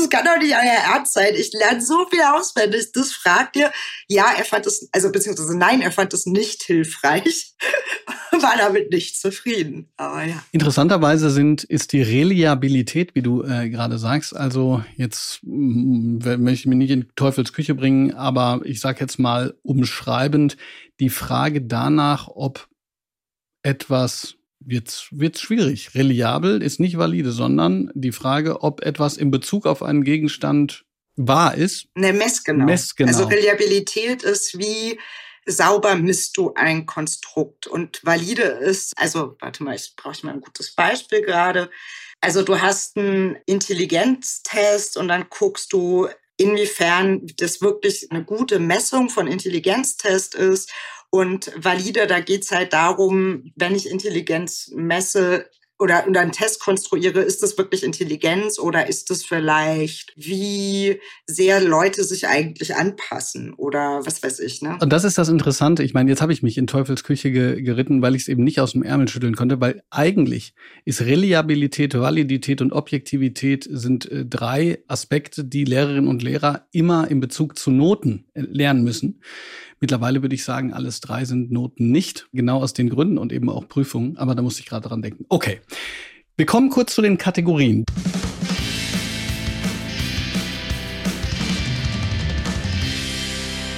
[0.00, 1.34] Es kann doch nicht euer Ernst sein.
[1.34, 2.92] Ich lerne so viel auswendig.
[2.92, 3.70] Das fragt ihr.
[4.06, 7.54] Ja, er fand es, also beziehungsweise nein, er fand es nicht hilfreich.
[8.30, 9.88] War damit nicht zufrieden.
[9.96, 10.42] Aber ja.
[10.52, 16.66] Interessanterweise sind, ist die Reliabilität, wie du äh, gerade sagst, also jetzt mm, möchte ich
[16.66, 20.56] mich nicht in Teufels Küche bringen, aber ich sage jetzt mal umschreibend
[21.00, 22.68] die Frage danach, ob
[23.62, 25.94] etwas wird wird schwierig.
[25.94, 30.84] Reliabel ist nicht valide, sondern die Frage, ob etwas in Bezug auf einen Gegenstand
[31.16, 31.86] wahr ist.
[31.94, 32.64] Ne, messgenau.
[32.64, 33.08] messgenau.
[33.08, 34.98] Also Reliabilität ist wie
[35.46, 40.40] sauber misst du ein Konstrukt und valide ist, also warte mal, ich brauche mal ein
[40.40, 41.70] gutes Beispiel gerade.
[42.20, 49.10] Also du hast einen Intelligenztest und dann guckst du, inwiefern das wirklich eine gute Messung
[49.10, 50.72] von Intelligenztest ist
[51.10, 55.46] und valide, da geht's halt darum, wenn ich Intelligenz messe,
[55.78, 62.02] oder, einen Test konstruiere, ist das wirklich Intelligenz oder ist das vielleicht, wie sehr Leute
[62.02, 64.60] sich eigentlich anpassen oder was weiß ich.
[64.60, 64.76] Ne?
[64.80, 65.84] Und das ist das Interessante.
[65.84, 68.42] Ich meine, jetzt habe ich mich in Teufels Küche ge geritten, weil ich es eben
[68.42, 74.24] nicht aus dem Ärmel schütteln konnte, weil eigentlich ist Reliabilität, Validität und Objektivität sind äh,
[74.24, 79.20] drei Aspekte, die Lehrerinnen und Lehrer immer in Bezug zu Noten äh, lernen müssen.
[79.80, 83.48] Mittlerweile würde ich sagen, alles drei sind Noten nicht, genau aus den Gründen und eben
[83.48, 85.24] auch Prüfungen, aber da muss ich gerade dran denken.
[85.28, 85.60] Okay,
[86.36, 87.84] wir kommen kurz zu den Kategorien.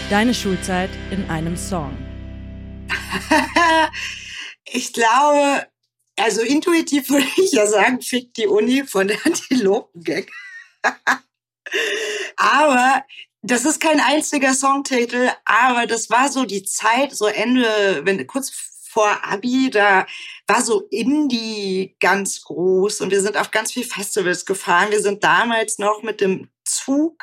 [0.09, 1.95] Deine Schulzeit in einem Song.
[4.73, 5.67] ich glaube,
[6.17, 10.27] also intuitiv würde ich ja sagen, fick die Uni von der Antilopen-Gang.
[12.37, 13.05] Aber
[13.43, 18.51] das ist kein einziger Songtitel, aber das war so die Zeit, so Ende, wenn kurz
[18.91, 20.07] vor Abi, da
[20.47, 24.91] war so Indie ganz groß und wir sind auf ganz viele Festivals gefahren.
[24.91, 27.23] Wir sind damals noch mit dem Zug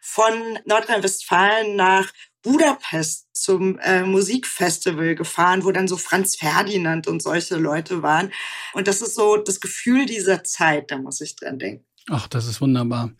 [0.00, 7.56] von Nordrhein-Westfalen nach Budapest zum äh, Musikfestival gefahren, wo dann so Franz Ferdinand und solche
[7.56, 8.32] Leute waren.
[8.72, 11.87] Und das ist so das Gefühl dieser Zeit, da muss ich dran denken.
[12.10, 13.10] Ach, das ist wunderbar.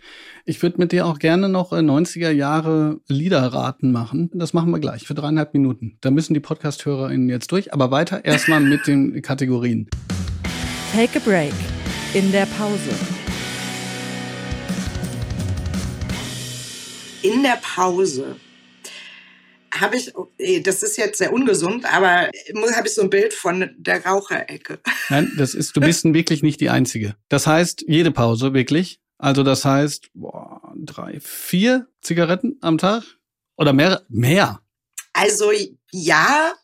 [0.46, 4.30] Ich würde mit dir auch gerne noch 90er äh, Jahre Liederraten machen.
[4.32, 5.98] Das machen wir gleich für dreieinhalb Minuten.
[6.00, 7.74] Da müssen die Podcast-HörerInnen jetzt durch.
[7.74, 9.90] Aber weiter erstmal mit den Kategorien.
[10.92, 11.52] Take a break.
[12.14, 12.90] In der Pause.
[17.22, 18.36] In der Pause
[19.72, 20.12] habe ich,
[20.62, 22.30] das ist jetzt sehr ungesund, aber
[22.74, 24.80] habe ich so ein Bild von der Raucherecke.
[25.08, 27.16] Nein, das ist, du bist wirklich nicht die Einzige.
[27.28, 29.00] Das heißt, jede Pause wirklich.
[29.18, 33.02] Also das heißt, boah, drei, vier Zigaretten am Tag?
[33.56, 34.02] Oder mehr?
[34.08, 34.60] Mehr.
[35.12, 35.50] Also
[35.90, 36.54] ja.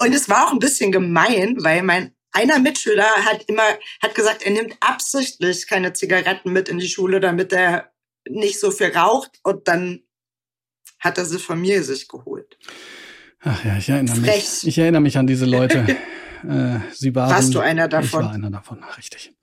[0.00, 4.42] Und es war auch ein bisschen gemein, weil mein einer Mitschüler hat immer, hat gesagt,
[4.42, 7.92] er nimmt absichtlich keine Zigaretten mit in die Schule, damit er
[8.28, 9.38] nicht so viel raucht.
[9.42, 10.02] Und dann
[11.02, 12.56] hat er sie von mir sich geholt.
[13.40, 14.36] Ach ja, ich erinnere Frech.
[14.36, 14.66] mich.
[14.68, 15.80] Ich erinnere mich an diese Leute.
[16.48, 17.30] äh, sie waren.
[17.30, 18.20] Warst du einer davon?
[18.20, 19.34] Ich war einer davon, richtig.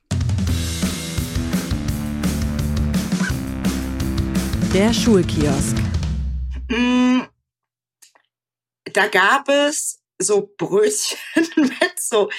[4.74, 5.76] Der Schulkiosk.
[6.70, 7.22] Mm,
[8.94, 11.18] da gab es so Brötchen
[11.58, 12.30] mit so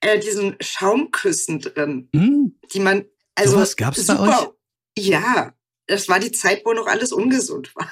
[0.00, 2.48] äh, diesen Schaumküssen drin, mm.
[2.74, 4.52] die man also so was gab's super, bei euch?
[4.98, 5.54] Ja,
[5.86, 7.88] das war die Zeit, wo noch alles ungesund war.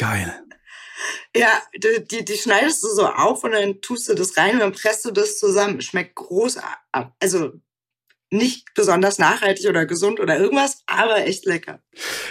[0.00, 0.32] Geil.
[1.36, 4.60] Ja, die, die, die, schneidest du so auf und dann tust du das rein und
[4.60, 5.82] dann presst du das zusammen.
[5.82, 7.12] Schmeckt großartig.
[7.20, 7.52] Also
[8.30, 11.82] nicht besonders nachhaltig oder gesund oder irgendwas, aber echt lecker.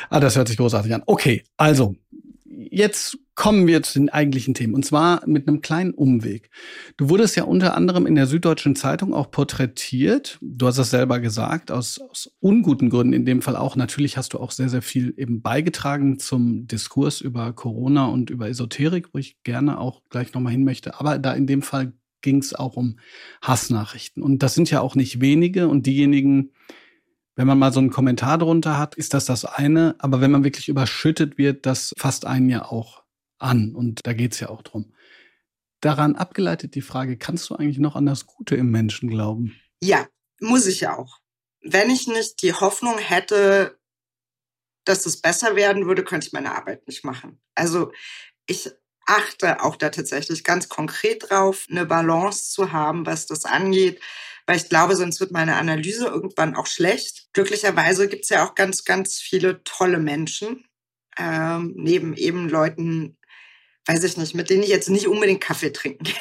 [0.10, 1.04] Ah, das hört sich großartig an.
[1.06, 1.96] Okay, also
[2.44, 6.50] jetzt kommen wir zu den eigentlichen Themen und zwar mit einem kleinen Umweg.
[6.98, 10.38] Du wurdest ja unter anderem in der Süddeutschen Zeitung auch porträtiert.
[10.42, 13.78] Du hast das selber gesagt, aus, aus unguten Gründen in dem Fall auch.
[13.78, 18.50] Natürlich hast du auch sehr, sehr viel eben beigetragen zum Diskurs über Corona und über
[18.50, 21.00] Esoterik, wo ich gerne auch gleich nochmal hin möchte.
[21.00, 23.00] Aber da in dem Fall ging es auch um
[23.42, 24.22] Hassnachrichten.
[24.22, 26.52] Und das sind ja auch nicht wenige und diejenigen,
[27.38, 29.96] wenn man mal so einen Kommentar drunter hat, ist das das eine.
[30.00, 33.04] Aber wenn man wirklich überschüttet wird, das fasst einen ja auch
[33.40, 33.76] an.
[33.76, 34.94] Und da geht's ja auch drum.
[35.82, 39.56] Daran abgeleitet die Frage, kannst du eigentlich noch an das Gute im Menschen glauben?
[39.82, 40.08] Ja,
[40.40, 41.20] muss ich ja auch.
[41.62, 43.80] Wenn ich nicht die Hoffnung hätte,
[44.86, 47.42] dass es besser werden würde, könnte ich meine Arbeit nicht machen.
[47.56, 47.92] Also
[48.46, 48.72] ich
[49.06, 54.00] achte auch da tatsächlich ganz konkret drauf, eine Balance zu haben, was das angeht
[54.50, 57.30] weil ich glaube, sonst wird meine Analyse irgendwann auch schlecht.
[57.34, 60.66] Glücklicherweise gibt es ja auch ganz, ganz viele tolle Menschen,
[61.20, 63.19] ähm, neben eben Leuten,
[63.90, 66.16] weiß ich nicht, mit denen ich jetzt nicht unbedingt Kaffee trinken gehen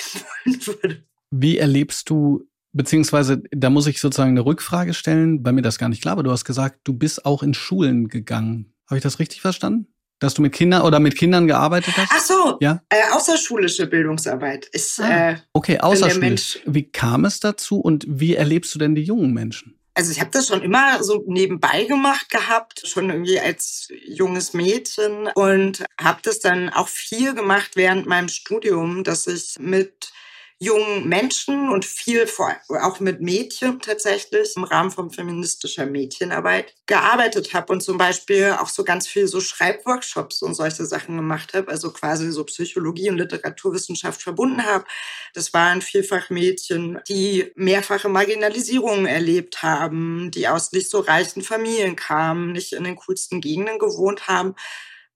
[0.46, 1.04] wollen würde.
[1.31, 5.88] Wie erlebst du, beziehungsweise da muss ich sozusagen eine Rückfrage stellen, weil mir das gar
[5.88, 6.24] nicht klar war.
[6.24, 8.72] Du hast gesagt, du bist auch in Schulen gegangen.
[8.87, 9.88] Habe ich das richtig verstanden?
[10.20, 12.11] Dass du mit Kindern oder mit Kindern gearbeitet hast?
[12.12, 12.83] Ach so, ja.
[12.88, 14.98] Äh, außerschulische Bildungsarbeit ist.
[15.00, 16.61] Ah, äh, okay, außerschulisch.
[16.66, 19.78] Wie kam es dazu und wie erlebst du denn die jungen Menschen?
[19.98, 25.26] Also ich habe das schon immer so nebenbei gemacht gehabt, schon irgendwie als junges Mädchen
[25.34, 30.12] und habe das dann auch viel gemacht während meinem Studium, dass ich mit
[30.61, 37.55] jungen Menschen und viel vor, auch mit Mädchen tatsächlich im Rahmen von feministischer Mädchenarbeit gearbeitet
[37.55, 41.71] habe und zum Beispiel auch so ganz viel so Schreibworkshops und solche Sachen gemacht habe,
[41.71, 44.85] also quasi so Psychologie und Literaturwissenschaft verbunden habe.
[45.33, 51.94] Das waren vielfach Mädchen, die mehrfache Marginalisierungen erlebt haben, die aus nicht so reichen Familien
[51.94, 54.57] kamen, nicht in den coolsten Gegenden gewohnt haben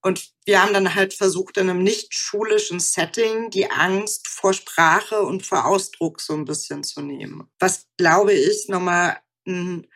[0.03, 5.21] Und wir haben dann halt versucht, in einem nicht schulischen Setting die Angst vor Sprache
[5.21, 7.49] und vor Ausdruck so ein bisschen zu nehmen.
[7.57, 9.87] Was, glaube ich, nochmal ein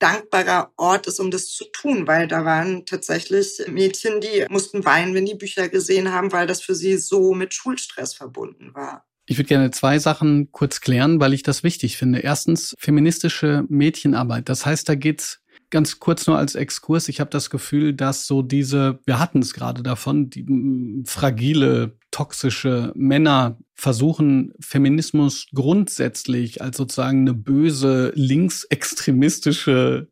[0.00, 5.14] dankbarer Ort ist, um das zu tun, weil da waren tatsächlich Mädchen, die mussten weinen,
[5.14, 9.06] wenn die Bücher gesehen haben, weil das für sie so mit Schulstress verbunden war.
[9.26, 12.20] Ich würde gerne zwei Sachen kurz klären, weil ich das wichtig finde.
[12.20, 14.48] Erstens feministische Mädchenarbeit.
[14.48, 15.40] Das heißt, da geht's
[15.76, 17.06] ganz kurz nur als Exkurs.
[17.10, 22.92] Ich habe das Gefühl, dass so diese, wir hatten es gerade davon, die fragile, toxische
[22.94, 30.08] Männer versuchen, Feminismus grundsätzlich als sozusagen eine böse, linksextremistische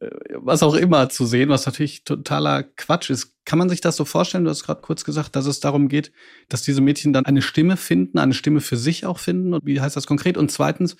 [0.00, 3.32] äh, was auch immer zu sehen, was natürlich totaler Quatsch ist.
[3.46, 4.44] Kann man sich das so vorstellen?
[4.44, 6.12] Du hast gerade kurz gesagt, dass es darum geht,
[6.50, 9.54] dass diese Mädchen dann eine Stimme finden, eine Stimme für sich auch finden.
[9.54, 10.36] Und wie heißt das konkret?
[10.36, 10.98] Und zweitens,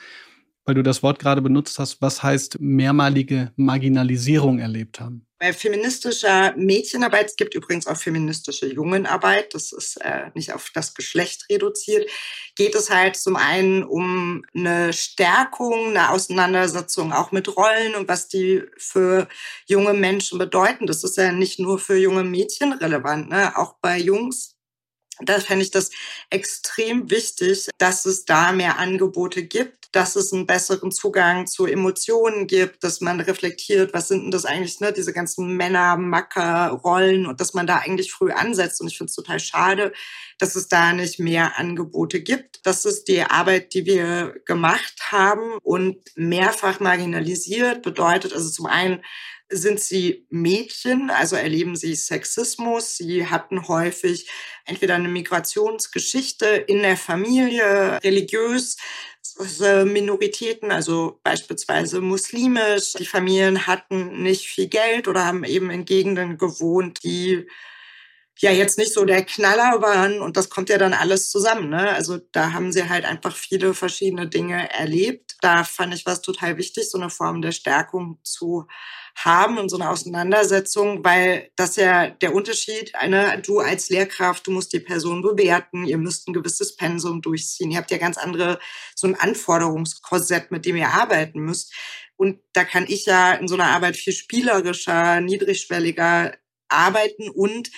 [0.65, 5.27] weil du das Wort gerade benutzt hast, was heißt mehrmalige Marginalisierung erlebt haben?
[5.39, 10.93] Bei feministischer Mädchenarbeit, es gibt übrigens auch feministische Jungenarbeit, das ist äh, nicht auf das
[10.93, 12.11] Geschlecht reduziert,
[12.57, 18.29] geht es halt zum einen um eine Stärkung, eine Auseinandersetzung auch mit Rollen und was
[18.29, 19.29] die für
[19.67, 20.87] junge Menschen bedeuten.
[20.87, 23.57] Das ist ja nicht nur für junge Mädchen relevant, ne?
[23.57, 24.57] auch bei Jungs
[25.23, 25.91] da fände ich das
[26.31, 32.47] extrem wichtig, dass es da mehr Angebote gibt dass es einen besseren Zugang zu Emotionen
[32.47, 37.27] gibt, dass man reflektiert, was sind denn das eigentlich, ne, diese ganzen Männer, Macker, Rollen
[37.27, 38.81] und dass man da eigentlich früh ansetzt.
[38.81, 39.93] Und ich finde es total schade,
[40.39, 42.61] dass es da nicht mehr Angebote gibt.
[42.65, 49.03] Das ist die Arbeit, die wir gemacht haben und mehrfach marginalisiert bedeutet, also zum einen
[49.51, 52.97] sind sie Mädchen, also erleben sie Sexismus.
[52.97, 54.31] Sie hatten häufig
[54.65, 58.77] entweder eine Migrationsgeschichte in der Familie, religiös,
[59.85, 62.95] Minoritäten, also beispielsweise muslimisch.
[62.95, 67.47] Die Familien hatten nicht viel Geld oder haben eben in Gegenden gewohnt, die
[68.39, 71.69] ja jetzt nicht so der Knaller waren und das kommt ja dann alles zusammen.
[71.69, 71.91] Ne?
[71.91, 75.37] Also da haben sie halt einfach viele verschiedene Dinge erlebt.
[75.43, 78.67] Da fand ich was total wichtig, so eine Form der Stärkung zu
[79.17, 84.51] haben und so eine Auseinandersetzung, weil das ja der Unterschied, eine, du als Lehrkraft, du
[84.51, 88.59] musst die Person bewerten, ihr müsst ein gewisses Pensum durchziehen, ihr habt ja ganz andere,
[88.95, 91.73] so ein Anforderungskorsett, mit dem ihr arbeiten müsst.
[92.17, 96.35] Und da kann ich ja in so einer Arbeit viel spielerischer, niedrigschwelliger
[96.69, 97.71] arbeiten und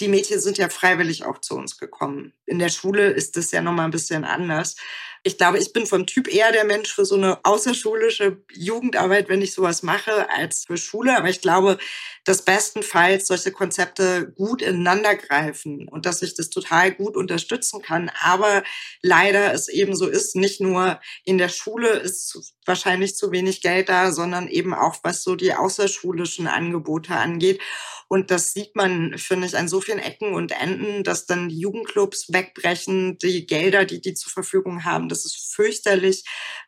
[0.00, 2.32] die Mädchen sind ja freiwillig auch zu uns gekommen.
[2.52, 4.76] In der Schule ist das ja nochmal ein bisschen anders.
[5.22, 9.40] Ich glaube, ich bin vom Typ eher der Mensch für so eine außerschulische Jugendarbeit, wenn
[9.40, 11.16] ich sowas mache, als für Schule.
[11.16, 11.78] Aber ich glaube,
[12.24, 18.10] dass bestenfalls solche Konzepte gut ineinander greifen und dass ich das total gut unterstützen kann.
[18.20, 18.64] Aber
[19.00, 23.88] leider es eben so ist, nicht nur in der Schule ist wahrscheinlich zu wenig Geld
[23.88, 27.60] da, sondern eben auch was so die außerschulischen Angebote angeht.
[28.08, 31.58] Und das sieht man, finde ich, an so vielen Ecken und Enden, dass dann die
[31.58, 36.24] Jugendclubs wegbrechen, die Gelder, die die zur Verfügung haben, das ist fürchterlich.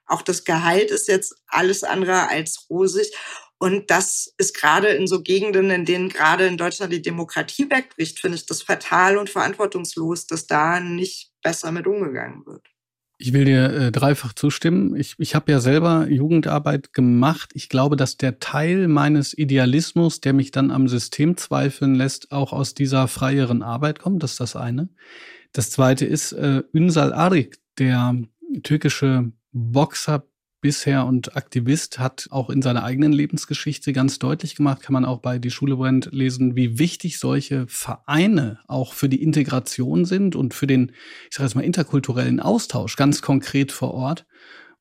[0.07, 3.11] Auch das Gehalt ist jetzt alles andere als rosig.
[3.59, 8.21] Und das ist gerade in so Gegenden, in denen gerade in Deutschland die Demokratie wegbricht,
[8.21, 12.67] finde ich das fatal und verantwortungslos, dass da nicht besser mit umgegangen wird.
[13.17, 14.97] Ich will dir äh, dreifach zustimmen.
[14.97, 17.53] Ich, ich habe ja selber Jugendarbeit gemacht.
[17.55, 22.53] Ich glaube, dass der Teil meines Idealismus, der mich dann am System zweifeln lässt, auch
[22.53, 24.23] aus dieser freieren Arbeit kommt.
[24.23, 24.89] Das ist das eine.
[25.55, 28.17] Das zweite ist äh, Ünsal Arik, der
[28.65, 30.25] türkische Boxer,
[30.65, 35.19] bisher und Aktivist hat auch in seiner eigenen Lebensgeschichte ganz deutlich gemacht, kann man auch
[35.19, 40.55] bei Die Schule brennt lesen, wie wichtig solche Vereine auch für die Integration sind und
[40.55, 40.93] für den,
[41.29, 44.25] ich sage jetzt mal, interkulturellen Austausch ganz konkret vor Ort.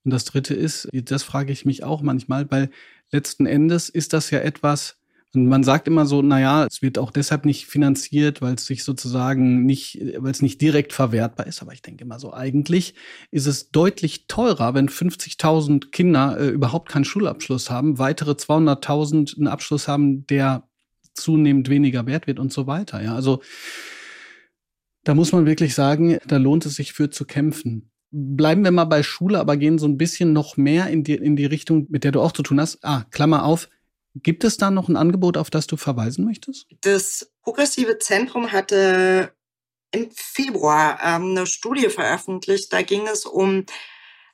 [0.06, 2.70] Und das Dritte ist, das frage ich mich auch manchmal, weil
[3.12, 5.03] letzten Endes ist das ja etwas,
[5.36, 8.68] und man sagt immer so, na ja, es wird auch deshalb nicht finanziert, weil es
[8.68, 11.64] sich sozusagen nicht, weil es nicht direkt verwertbar ist.
[11.64, 12.94] Aber ich denke immer so, eigentlich
[13.32, 19.48] ist es deutlich teurer, wenn 50.000 Kinder äh, überhaupt keinen Schulabschluss haben, weitere 200.000 einen
[19.48, 20.68] Abschluss haben, der
[21.16, 23.02] zunehmend weniger wert wird und so weiter.
[23.02, 23.42] Ja, also
[25.04, 27.90] da muss man wirklich sagen, da lohnt es sich für zu kämpfen.
[28.12, 31.36] Bleiben wir mal bei Schule, aber gehen so ein bisschen noch mehr in die, in
[31.36, 32.86] die Richtung, mit der du auch zu tun hast.
[32.86, 33.68] Ah, Klammer auf,
[34.16, 36.68] Gibt es da noch ein Angebot, auf das du verweisen möchtest?
[36.82, 39.34] Das Progressive Zentrum hatte
[39.92, 42.72] im Februar ähm, eine Studie veröffentlicht.
[42.72, 43.66] Da ging es um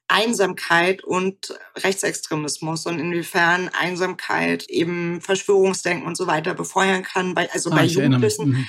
[0.07, 7.69] Einsamkeit und Rechtsextremismus und inwiefern Einsamkeit eben Verschwörungsdenken und so weiter befeuern kann, bei, also
[7.71, 8.67] ah, bei Jugendlichen.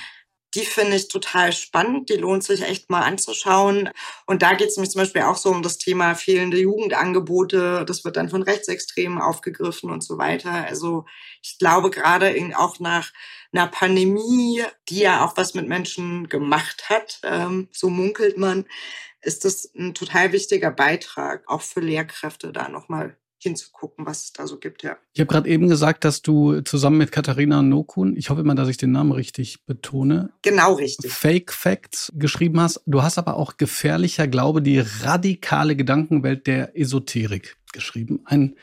[0.53, 2.09] Die finde ich total spannend.
[2.09, 3.89] Die lohnt sich echt mal anzuschauen.
[4.25, 7.85] Und da geht es nämlich zum Beispiel auch so um das Thema fehlende Jugendangebote.
[7.85, 10.51] Das wird dann von Rechtsextremen aufgegriffen und so weiter.
[10.51, 11.05] Also
[11.41, 13.11] ich glaube gerade auch nach
[13.53, 18.65] einer Pandemie, die ja auch was mit Menschen gemacht hat, ähm, so munkelt man,
[19.21, 24.47] ist das ein total wichtiger Beitrag, auch für Lehrkräfte da nochmal hinzugucken, was es da
[24.47, 24.97] so gibt, ja.
[25.13, 28.69] Ich habe gerade eben gesagt, dass du zusammen mit Katharina Nokun, ich hoffe immer, dass
[28.69, 30.31] ich den Namen richtig betone.
[30.41, 31.11] Genau richtig.
[31.11, 32.81] Fake Facts geschrieben hast.
[32.85, 38.21] Du hast aber auch gefährlicher Glaube, die radikale Gedankenwelt der Esoterik geschrieben.
[38.25, 38.55] Ein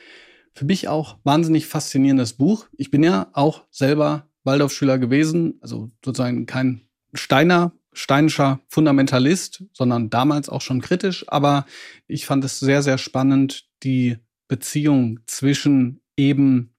[0.58, 2.66] für mich auch wahnsinnig faszinierendes Buch.
[2.76, 6.80] Ich bin ja auch selber Waldorfschüler gewesen, also sozusagen kein
[7.14, 11.24] Steiner, steinischer Fundamentalist, sondern damals auch schon kritisch.
[11.28, 11.64] Aber
[12.08, 14.18] ich fand es sehr, sehr spannend, die
[14.48, 16.74] Beziehung zwischen eben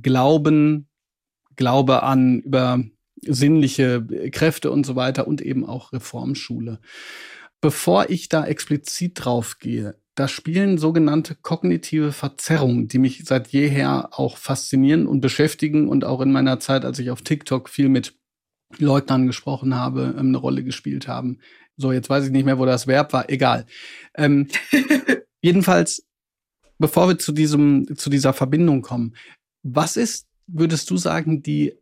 [0.00, 0.88] Glauben,
[1.56, 2.82] Glaube an über
[3.22, 6.80] sinnliche Kräfte und so weiter und eben auch Reformschule.
[7.60, 14.10] Bevor ich da explizit drauf gehe, da spielen sogenannte kognitive Verzerrungen, die mich seit jeher
[14.12, 18.14] auch faszinieren und beschäftigen und auch in meiner Zeit, als ich auf TikTok viel mit
[18.78, 21.38] Leugnern gesprochen habe, ähm, eine Rolle gespielt haben.
[21.76, 23.66] So, jetzt weiß ich nicht mehr, wo das Verb war, egal.
[24.16, 24.48] Ähm,
[25.42, 26.06] jedenfalls,
[26.78, 29.14] bevor wir zu diesem, zu dieser Verbindung kommen,
[29.62, 31.74] was ist, würdest du sagen, die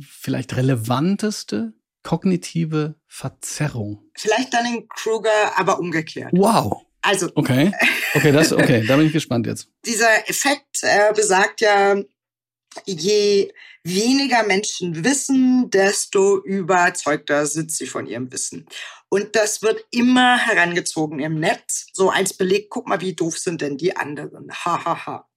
[0.00, 1.72] vielleicht relevanteste
[2.02, 4.02] kognitive Verzerrung?
[4.14, 6.32] Vielleicht dann in Kruger, aber umgekehrt.
[6.32, 6.82] Wow.
[7.00, 7.30] Also.
[7.34, 7.72] Okay.
[8.14, 9.68] Okay, das, okay, da bin ich gespannt jetzt.
[9.86, 11.96] Dieser Effekt äh, besagt ja,
[12.86, 13.52] je
[13.84, 18.66] weniger Menschen wissen, desto überzeugter sind sie von ihrem Wissen.
[19.08, 23.60] Und das wird immer herangezogen im Netz, so als Beleg, guck mal, wie doof sind
[23.60, 24.50] denn die anderen.
[24.50, 24.84] Hahaha.
[24.84, 25.28] Ha, ha.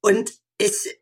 [0.00, 0.98] Und ich,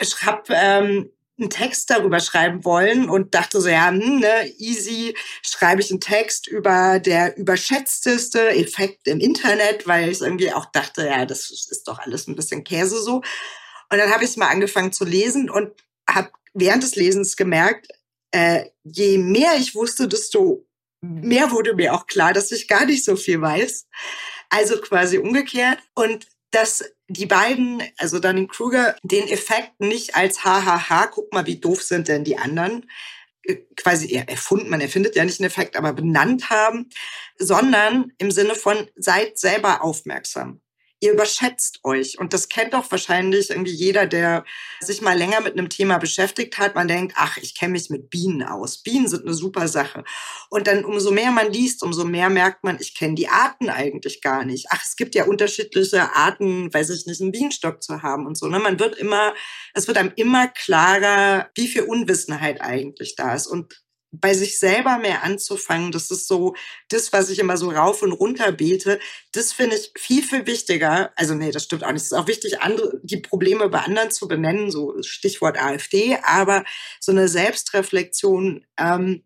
[0.00, 5.16] ich habe ähm, einen Text darüber schreiben wollen und dachte so, ja, hm, ne, easy,
[5.42, 11.06] schreibe ich einen Text über der überschätzteste Effekt im Internet, weil ich irgendwie auch dachte,
[11.06, 13.22] ja, das ist doch alles ein bisschen Käse so.
[13.92, 15.70] Und dann habe ich es mal angefangen zu lesen und
[16.08, 17.88] habe während des Lesens gemerkt,
[18.30, 20.66] äh, je mehr ich wusste, desto
[21.02, 23.86] mehr wurde mir auch klar, dass ich gar nicht so viel weiß.
[24.48, 25.78] Also quasi umgekehrt.
[25.94, 31.44] Und dass die beiden, also dann in Kruger, den Effekt nicht als hahaha, guck mal,
[31.44, 32.90] wie doof sind denn die anderen,
[33.42, 36.88] äh, quasi erfunden, man erfindet ja nicht einen Effekt, aber benannt haben,
[37.36, 40.61] sondern im Sinne von seid selber aufmerksam
[41.02, 42.18] ihr überschätzt euch.
[42.18, 44.44] Und das kennt doch wahrscheinlich irgendwie jeder, der
[44.80, 46.76] sich mal länger mit einem Thema beschäftigt hat.
[46.76, 48.82] Man denkt, ach, ich kenne mich mit Bienen aus.
[48.82, 50.04] Bienen sind eine super Sache.
[50.48, 54.22] Und dann umso mehr man liest, umso mehr merkt man, ich kenne die Arten eigentlich
[54.22, 54.66] gar nicht.
[54.70, 58.46] Ach, es gibt ja unterschiedliche Arten, weiß ich nicht, einen Bienenstock zu haben und so.
[58.46, 58.60] Ne?
[58.60, 59.34] Man wird immer,
[59.74, 63.48] es wird einem immer klarer, wie viel Unwissenheit eigentlich da ist.
[63.48, 63.82] Und
[64.12, 65.90] bei sich selber mehr anzufangen.
[65.90, 66.54] Das ist so
[66.88, 69.00] das, was ich immer so rauf und runter bete.
[69.32, 71.12] Das finde ich viel, viel wichtiger.
[71.16, 72.02] Also nee, das stimmt auch nicht.
[72.02, 76.64] Es ist auch wichtig, andere, die Probleme bei anderen zu benennen, so Stichwort AfD, aber
[77.00, 79.24] so eine Selbstreflexion, ähm,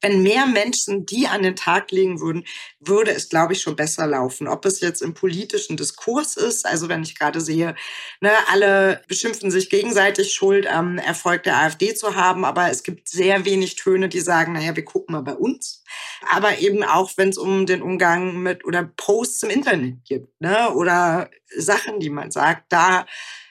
[0.00, 2.44] wenn mehr Menschen die an den Tag legen würden,
[2.80, 4.48] würde es, glaube ich, schon besser laufen.
[4.48, 7.74] Ob es jetzt im politischen Diskurs ist, also wenn ich gerade sehe,
[8.20, 13.08] ne, alle beschimpfen sich gegenseitig Schuld am Erfolg der AfD zu haben, aber es gibt
[13.08, 15.82] sehr wenig Töne, die sagen, naja, wir gucken mal bei uns.
[16.30, 20.70] Aber eben auch, wenn es um den Umgang mit oder Posts im Internet gibt, ne,
[20.74, 23.06] oder Sachen, die man sagt, da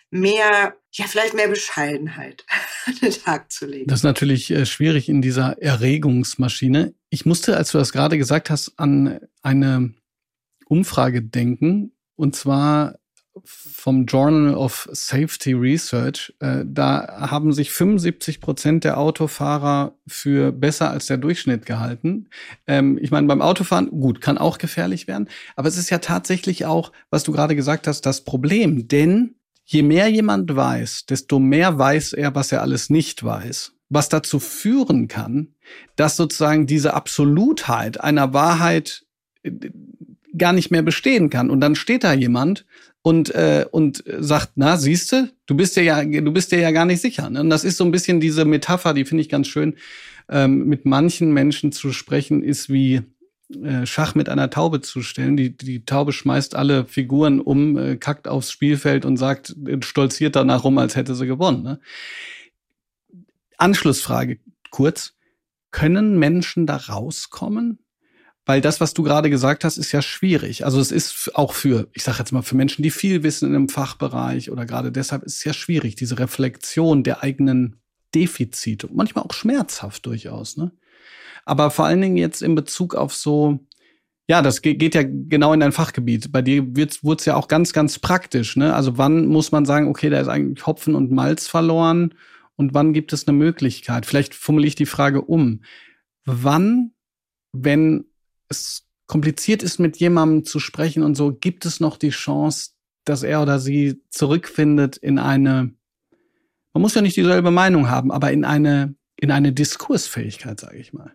[0.09, 2.45] mehr, ja, vielleicht mehr Bescheidenheit
[2.85, 3.87] an den Tag zu legen.
[3.87, 6.93] Das ist natürlich äh, schwierig in dieser Erregungsmaschine.
[7.09, 9.93] Ich musste, als du das gerade gesagt hast, an eine
[10.67, 12.95] Umfrage denken, und zwar
[13.45, 16.33] vom Journal of Safety Research.
[16.39, 22.29] Äh, da haben sich 75 Prozent der Autofahrer für besser als der Durchschnitt gehalten.
[22.65, 25.29] Ähm, ich meine, beim Autofahren, gut, kann auch gefährlich werden.
[25.55, 28.87] Aber es ist ja tatsächlich auch, was du gerade gesagt hast, das Problem.
[28.87, 29.35] Denn
[29.68, 33.74] je mehr jemand weiß, desto mehr weiß er, was er alles nicht weiß.
[33.89, 35.49] Was dazu führen kann,
[35.95, 39.05] dass sozusagen diese Absolutheit einer Wahrheit
[39.43, 39.51] äh,
[40.38, 41.49] gar nicht mehr bestehen kann.
[41.49, 42.65] Und dann steht da jemand
[43.01, 46.86] und äh, und sagt, na, siehste, du bist dir ja, du bist dir ja gar
[46.86, 47.30] nicht sicher.
[47.30, 47.41] Ne?
[47.41, 49.76] Und das ist so ein bisschen diese Metapher, die finde ich ganz schön.
[50.30, 53.01] Ähm, mit manchen Menschen zu sprechen ist wie
[53.85, 55.37] Schach mit einer Taube zu stellen.
[55.37, 60.35] Die, die Taube schmeißt alle Figuren um, äh, kackt aufs Spielfeld und sagt, äh, stolziert
[60.35, 61.63] danach rum, als hätte sie gewonnen.
[61.63, 61.79] Ne?
[63.57, 64.39] Anschlussfrage
[64.69, 65.13] kurz.
[65.71, 67.79] Können Menschen da rauskommen?
[68.45, 70.63] Weil das, was du gerade gesagt hast, ist ja schwierig.
[70.63, 73.55] Also es ist auch für, ich sage jetzt mal, für Menschen, die viel wissen in
[73.55, 77.75] einem Fachbereich oder gerade deshalb ist es ja schwierig, diese Reflexion der eigenen
[78.15, 80.55] Defizite, manchmal auch schmerzhaft durchaus.
[80.55, 80.71] Ne?
[81.47, 83.59] Aber vor allen Dingen jetzt in Bezug auf so,
[84.29, 86.31] ja, das geht ja genau in dein Fachgebiet.
[86.31, 88.57] Bei dir wurde es ja auch ganz, ganz praktisch.
[88.57, 88.75] Ne?
[88.75, 92.13] Also wann muss man sagen, okay, da ist eigentlich Hopfen und Malz verloren
[92.57, 94.05] und wann gibt es eine Möglichkeit?
[94.05, 95.61] Vielleicht formuliere ich die Frage um.
[96.25, 96.91] Wann,
[97.53, 98.05] wenn
[98.49, 102.71] es kompliziert ist, mit jemandem zu sprechen und so, gibt es noch die Chance,
[103.05, 105.73] dass er oder sie zurückfindet in eine,
[106.73, 110.91] man muss ja nicht dieselbe Meinung haben, aber in eine, in eine Diskursfähigkeit, sage ich
[110.91, 111.13] mal.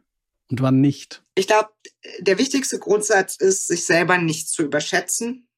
[0.53, 1.25] Und wann nicht?
[1.35, 1.71] Ich glaube,
[2.21, 5.49] der wichtigste Grundsatz ist, sich selber nicht zu überschätzen,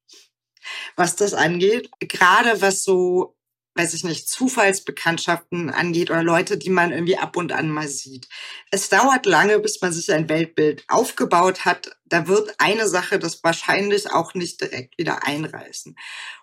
[0.97, 1.91] was das angeht.
[2.01, 3.37] Gerade was so
[3.75, 8.29] weiß ich nicht, Zufallsbekanntschaften angeht oder Leute, die man irgendwie ab und an mal sieht.
[8.71, 11.97] Es dauert lange, bis man sich ein Weltbild aufgebaut hat.
[12.05, 15.97] Da wird eine Sache das wahrscheinlich auch nicht direkt wieder einreißen.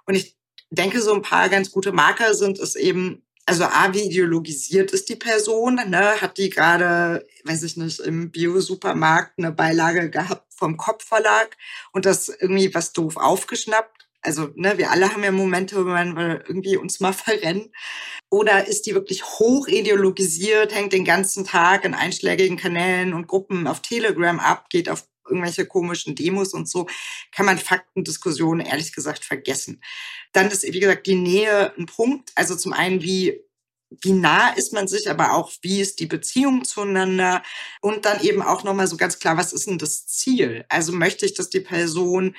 [0.06, 0.38] Und ich
[0.70, 5.10] denke, so ein paar ganz gute Marker sind es eben, also A, wie ideologisiert ist
[5.10, 5.76] die Person?
[5.88, 6.22] Ne?
[6.22, 11.58] Hat die gerade, weiß ich nicht, im Bio-Supermarkt eine Beilage gehabt vom Kopfverlag
[11.92, 14.08] und das irgendwie was doof aufgeschnappt?
[14.24, 17.72] Also, ne, wir alle haben ja Momente, wo wir irgendwie uns mal verrennen.
[18.30, 23.68] Oder ist die wirklich hoch ideologisiert, hängt den ganzen Tag in einschlägigen Kanälen und Gruppen
[23.68, 26.88] auf Telegram ab, geht auf irgendwelche komischen Demos und so,
[27.32, 29.82] kann man Faktendiskussionen ehrlich gesagt vergessen.
[30.34, 32.32] Dann ist, wie gesagt, die Nähe ein Punkt.
[32.36, 33.42] Also zum einen, wie
[34.00, 37.44] wie nah ist man sich, aber auch wie ist die Beziehung zueinander
[37.82, 40.66] und dann eben auch nochmal so ganz klar, was ist denn das Ziel?
[40.70, 42.36] Also möchte ich, dass die Person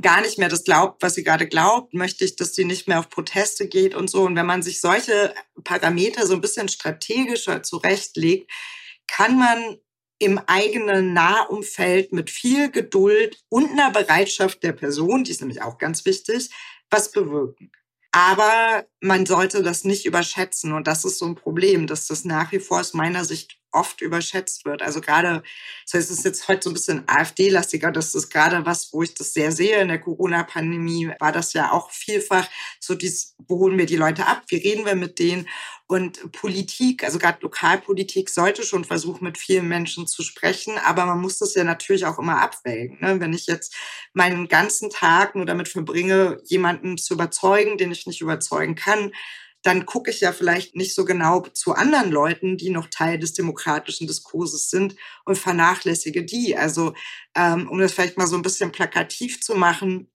[0.00, 3.00] gar nicht mehr das glaubt, was sie gerade glaubt, möchte ich, dass sie nicht mehr
[3.00, 4.22] auf Proteste geht und so.
[4.24, 8.50] Und wenn man sich solche Parameter so ein bisschen strategischer zurechtlegt,
[9.06, 9.78] kann man
[10.18, 15.78] im eigenen Nahumfeld mit viel Geduld und einer Bereitschaft der Person, die ist nämlich auch
[15.78, 16.50] ganz wichtig,
[16.90, 17.70] was bewirken.
[18.10, 20.72] Aber man sollte das nicht überschätzen.
[20.72, 24.00] Und das ist so ein Problem, dass das nach wie vor aus meiner Sicht oft
[24.00, 24.82] überschätzt wird.
[24.82, 25.42] Also gerade,
[25.84, 27.90] das heißt, es ist jetzt heute so ein bisschen AfD-lastiger.
[27.92, 29.80] Das ist gerade was, wo ich das sehr sehe.
[29.80, 32.48] In der Corona-Pandemie war das ja auch vielfach
[32.80, 34.42] so dies, wo holen wir die Leute ab?
[34.48, 35.48] Wie reden wir mit denen?
[35.86, 40.76] Und Politik, also gerade Lokalpolitik, sollte schon versuchen, mit vielen Menschen zu sprechen.
[40.78, 42.98] Aber man muss das ja natürlich auch immer abwägen.
[43.00, 43.20] Ne?
[43.20, 43.74] Wenn ich jetzt
[44.12, 49.12] meinen ganzen Tag nur damit verbringe, jemanden zu überzeugen, den ich nicht überzeugen kann,
[49.62, 53.34] dann gucke ich ja vielleicht nicht so genau zu anderen Leuten, die noch Teil des
[53.34, 54.94] demokratischen Diskurses sind
[55.24, 56.56] und vernachlässige die.
[56.56, 56.94] Also
[57.34, 60.10] ähm, um das vielleicht mal so ein bisschen plakativ zu machen,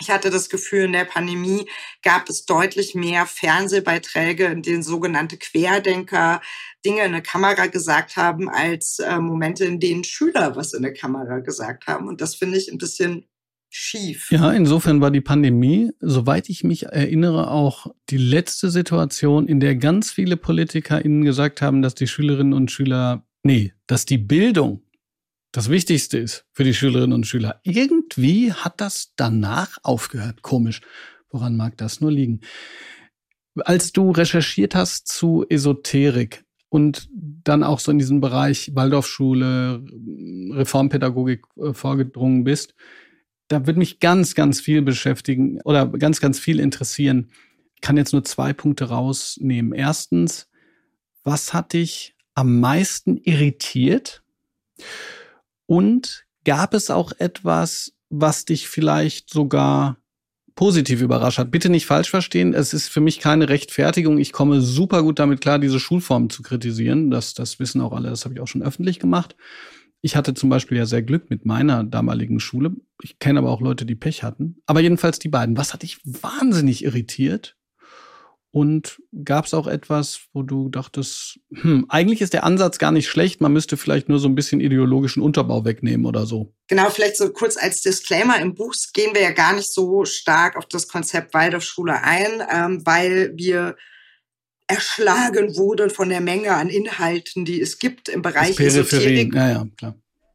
[0.00, 1.68] ich hatte das Gefühl, in der Pandemie
[2.02, 6.40] gab es deutlich mehr Fernsehbeiträge, in denen sogenannte Querdenker
[6.84, 10.92] Dinge in der Kamera gesagt haben, als äh, Momente, in denen Schüler was in der
[10.92, 12.08] Kamera gesagt haben.
[12.08, 13.28] Und das finde ich ein bisschen
[13.74, 14.30] schief.
[14.30, 19.76] Ja, insofern war die Pandemie, soweit ich mich erinnere, auch die letzte Situation, in der
[19.76, 24.82] ganz viele PolitikerInnen gesagt haben, dass die Schülerinnen und Schüler, nee, dass die Bildung
[25.52, 27.60] das Wichtigste ist für die Schülerinnen und Schüler.
[27.62, 30.42] Irgendwie hat das danach aufgehört.
[30.42, 30.80] Komisch.
[31.30, 32.40] Woran mag das nur liegen?
[33.56, 39.84] Als du recherchiert hast zu Esoterik und dann auch so in diesem Bereich Waldorfschule,
[40.52, 42.74] Reformpädagogik äh, vorgedrungen bist,
[43.52, 47.30] da wird mich ganz, ganz viel beschäftigen oder ganz, ganz viel interessieren.
[47.74, 49.72] Ich kann jetzt nur zwei Punkte rausnehmen.
[49.74, 50.48] Erstens,
[51.22, 54.22] was hat dich am meisten irritiert?
[55.66, 59.98] Und gab es auch etwas, was dich vielleicht sogar
[60.54, 61.50] positiv überrascht hat?
[61.50, 62.54] Bitte nicht falsch verstehen.
[62.54, 64.16] Es ist für mich keine Rechtfertigung.
[64.16, 67.10] Ich komme super gut damit klar, diese Schulform zu kritisieren.
[67.10, 68.08] Das, das wissen auch alle.
[68.08, 69.36] Das habe ich auch schon öffentlich gemacht.
[70.04, 72.72] Ich hatte zum Beispiel ja sehr Glück mit meiner damaligen Schule.
[73.02, 74.56] Ich kenne aber auch Leute, die Pech hatten.
[74.66, 75.56] Aber jedenfalls die beiden.
[75.56, 77.56] Was hat dich wahnsinnig irritiert?
[78.50, 83.08] Und gab es auch etwas, wo du dachtest, hm, eigentlich ist der Ansatz gar nicht
[83.08, 86.52] schlecht, man müsste vielleicht nur so ein bisschen ideologischen Unterbau wegnehmen oder so.
[86.68, 90.56] Genau, vielleicht so kurz als Disclaimer, im Buch gehen wir ja gar nicht so stark
[90.56, 93.76] auf das Konzept Waldorfschule ein, ähm, weil wir
[94.74, 99.34] erschlagen wurden von der Menge an Inhalten, die es gibt im Bereich Esoterik.
[99.34, 99.94] Ja, ja, klar.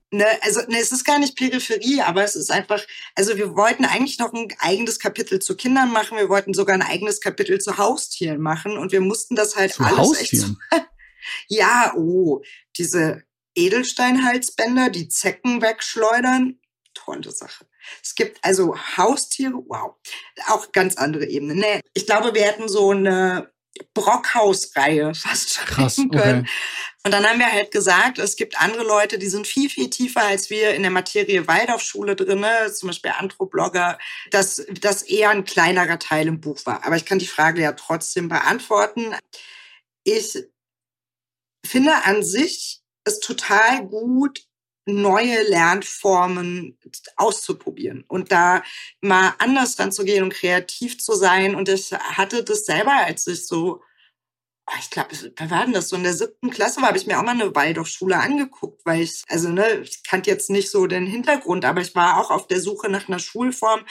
[0.09, 2.81] Ne, also ne, es ist gar nicht Peripherie, aber es ist einfach,
[3.13, 6.81] also wir wollten eigentlich noch ein eigenes Kapitel zu Kindern machen, wir wollten sogar ein
[6.81, 10.57] eigenes Kapitel zu Haustieren machen und wir mussten das halt zu alles Haustieren?
[10.71, 10.85] echt.
[11.49, 12.41] ja, oh,
[12.77, 13.23] diese
[13.55, 16.61] Edelsteinhalsbänder, die Zecken wegschleudern,
[16.93, 17.65] tolle Sache.
[18.01, 19.95] Es gibt also Haustiere, wow,
[20.47, 21.57] auch ganz andere Ebenen.
[21.57, 23.51] Nee, ich glaube, wir hätten so eine
[23.93, 26.41] Brockhaus-Reihe fast sprechen können.
[26.41, 26.49] Okay.
[27.03, 30.23] Und dann haben wir halt gesagt, es gibt andere Leute, die sind viel, viel tiefer
[30.23, 33.97] als wir in der Materie Waldorfschule drin, zum Beispiel Anthroblogger,
[34.31, 36.85] dass das eher ein kleinerer Teil im Buch war.
[36.85, 39.15] Aber ich kann die Frage ja trotzdem beantworten.
[40.03, 40.37] Ich
[41.65, 44.46] finde an sich es total gut,
[44.87, 46.77] neue Lernformen
[47.15, 48.63] auszuprobieren und da
[49.01, 51.55] mal anders ranzugehen und kreativ zu sein.
[51.55, 53.81] Und ich hatte das selber, als ich so
[54.67, 55.89] oh, ich glaube, wer war denn das?
[55.89, 59.01] So in der siebten Klasse war, habe ich mir auch mal eine Waldorfschule angeguckt, weil
[59.01, 62.47] ich, also ne, ich kannte jetzt nicht so den Hintergrund, aber ich war auch auf
[62.47, 63.85] der Suche nach einer Schulform,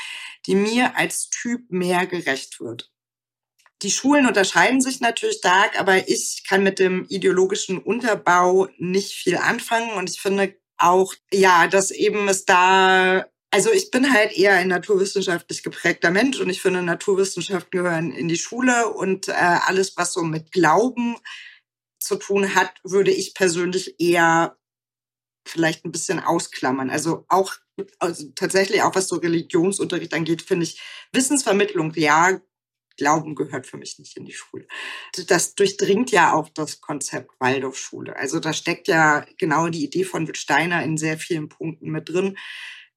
[0.47, 2.93] die mir als Typ mehr gerecht wird.
[3.83, 9.37] Die Schulen unterscheiden sich natürlich stark, aber ich kann mit dem ideologischen Unterbau nicht viel
[9.37, 14.55] anfangen und ich finde auch, ja, dass eben es da also ich bin halt eher
[14.55, 19.97] ein naturwissenschaftlich geprägter Mensch und ich finde, Naturwissenschaften gehören in die Schule und äh, alles,
[19.97, 21.17] was so mit Glauben
[21.99, 24.59] zu tun hat, würde ich persönlich eher
[25.47, 26.91] vielleicht ein bisschen ausklammern.
[26.91, 27.55] Also auch
[27.99, 30.81] also tatsächlich auch was so Religionsunterricht angeht, finde ich
[31.13, 32.41] Wissensvermittlung, ja,
[32.97, 34.67] Glauben gehört für mich nicht in die Schule.
[35.29, 38.17] Das durchdringt ja auch das Konzept Waldorfschule.
[38.17, 42.37] Also da steckt ja genau die Idee von Steiner in sehr vielen Punkten mit drin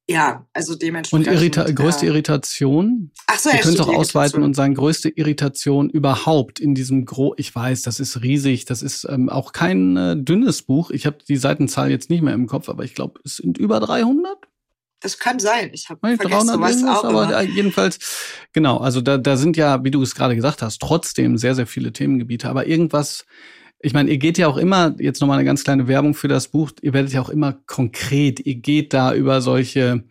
[0.09, 1.27] ja, also dementsprechend.
[1.27, 3.11] Und Irrita äh, größte Irritation?
[3.27, 7.35] Ach so, Ihr könnt auch ausweiten und sagen, größte Irritation überhaupt in diesem Gro.
[7.37, 8.65] Ich weiß, das ist riesig.
[8.65, 10.89] Das ist ähm, auch kein äh, dünnes Buch.
[10.89, 13.79] Ich habe die Seitenzahl jetzt nicht mehr im Kopf, aber ich glaube, es sind über
[13.79, 14.48] 300.
[15.01, 15.71] Das kann sein.
[15.73, 17.41] Ich habe vergessen, 300 was auch aber immer.
[17.41, 17.99] jedenfalls
[18.51, 18.77] genau.
[18.77, 21.93] Also da da sind ja, wie du es gerade gesagt hast, trotzdem sehr sehr viele
[21.93, 22.49] Themengebiete.
[22.49, 23.25] Aber irgendwas
[23.81, 26.49] ich meine, ihr geht ja auch immer, jetzt nochmal eine ganz kleine Werbung für das
[26.49, 30.03] Buch, ihr werdet ja auch immer konkret, ihr geht da über solche,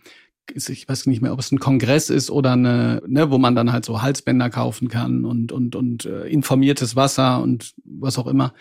[0.55, 3.73] ich weiß nicht mehr, ob es ein Kongress ist oder eine, ne, wo man dann
[3.73, 8.55] halt so Halsbänder kaufen kann und, und, und äh, informiertes Wasser und was auch immer.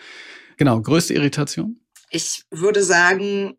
[0.58, 1.80] Genau, größte Irritation?
[2.10, 3.56] Ich würde sagen,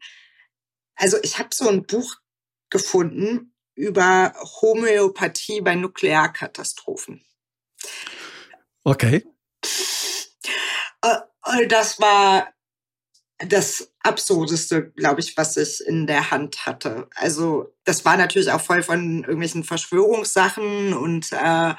[0.95, 2.17] also ich habe so ein Buch
[2.69, 7.23] gefunden über Homöopathie bei Nuklearkatastrophen.
[8.83, 9.25] Okay.
[11.01, 12.53] Äh, das war
[13.37, 17.07] das Absurdeste, glaube ich, was ich in der Hand hatte.
[17.15, 21.73] Also das war natürlich auch voll von irgendwelchen Verschwörungssachen und äh,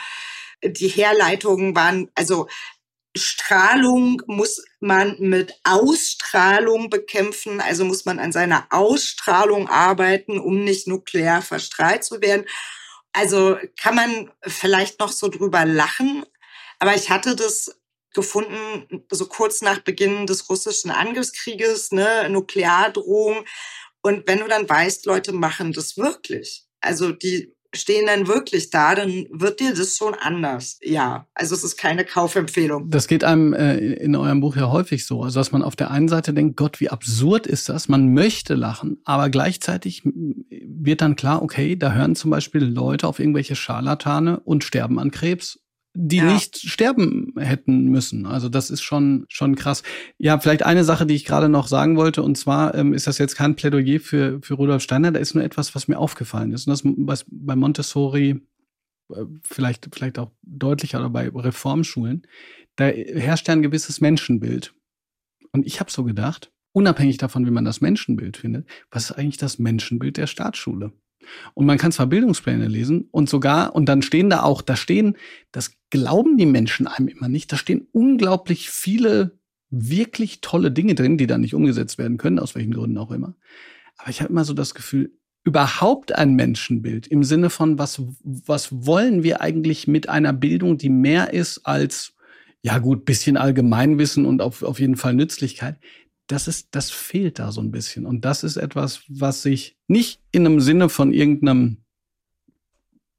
[0.63, 2.49] die Herleitungen waren, also
[3.17, 10.87] Strahlung muss man mit Ausstrahlung bekämpfen, also muss man an seiner Ausstrahlung arbeiten, um nicht
[10.87, 12.47] nuklear verstrahlt zu werden.
[13.13, 16.25] Also kann man vielleicht noch so drüber lachen,
[16.79, 17.77] aber ich hatte das
[18.15, 23.45] gefunden, so kurz nach Beginn des russischen Angriffskrieges, ne, Nukleardrohung.
[24.03, 28.95] Und wenn du dann weißt, Leute machen das wirklich, also die stehen dann wirklich da,
[28.95, 30.79] dann wird dir das schon anders.
[30.83, 32.91] Ja, also es ist keine Kaufempfehlung.
[32.91, 35.23] Das geht einem äh, in eurem Buch ja häufig so.
[35.23, 37.89] Also dass man auf der einen Seite denkt, Gott, wie absurd ist das?
[37.89, 43.19] Man möchte lachen, aber gleichzeitig wird dann klar, okay, da hören zum Beispiel Leute auf
[43.19, 45.61] irgendwelche Scharlatane und sterben an Krebs
[45.95, 46.33] die ja.
[46.33, 48.27] nicht sterben hätten müssen.
[48.27, 49.83] Also das ist schon schon krass.
[50.19, 53.19] Ja, vielleicht eine Sache, die ich gerade noch sagen wollte, und zwar ähm, ist das
[53.19, 55.11] jetzt kein Plädoyer für für Rudolf Steiner.
[55.11, 56.67] Da ist nur etwas, was mir aufgefallen ist.
[56.67, 58.41] Und das was bei Montessori
[59.11, 62.27] äh, vielleicht vielleicht auch deutlicher oder bei Reformschulen.
[62.77, 64.73] Da herrscht ja ein gewisses Menschenbild.
[65.53, 69.39] Und ich habe so gedacht, unabhängig davon, wie man das Menschenbild findet, was ist eigentlich
[69.39, 70.93] das Menschenbild der Staatsschule?
[71.55, 75.17] Und man kann zwar Bildungspläne lesen und sogar, und dann stehen da auch, da stehen,
[75.53, 79.39] das glauben die Menschen einem immer nicht, da stehen unglaublich viele
[79.71, 83.35] wirklich tolle Dinge drin, die dann nicht umgesetzt werden können, aus welchen Gründen auch immer.
[83.97, 85.13] Aber ich habe immer so das Gefühl,
[85.45, 90.91] überhaupt ein Menschenbild im Sinne von, was, was wollen wir eigentlich mit einer Bildung, die
[90.91, 92.15] mehr ist als,
[92.63, 95.77] ja gut, bisschen Allgemeinwissen und auf, auf jeden Fall Nützlichkeit
[96.31, 98.07] das ist, das fehlt da so ein bisschen.
[98.07, 101.79] Und das ist etwas, was sich nicht in einem Sinne von irgendeinem,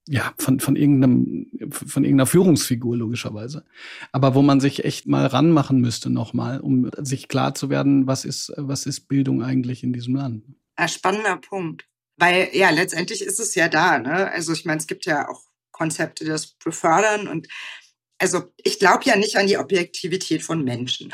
[0.08, 3.66] ja, von, von irgendeinem, von irgendeiner Führungsfigur logischerweise.
[4.12, 8.24] Aber wo man sich echt mal ranmachen müsste nochmal, um sich klar zu werden, was
[8.24, 10.46] ist, was ist Bildung eigentlich in diesem Land.
[10.76, 11.86] Ein spannender Punkt.
[12.18, 14.32] Weil, ja, letztendlich ist es ja da, ne?
[14.32, 15.42] Also ich meine, es gibt ja auch
[15.72, 17.48] Konzepte, das befördern und
[18.20, 21.12] also ich glaube ja nicht an die Objektivität von Menschen.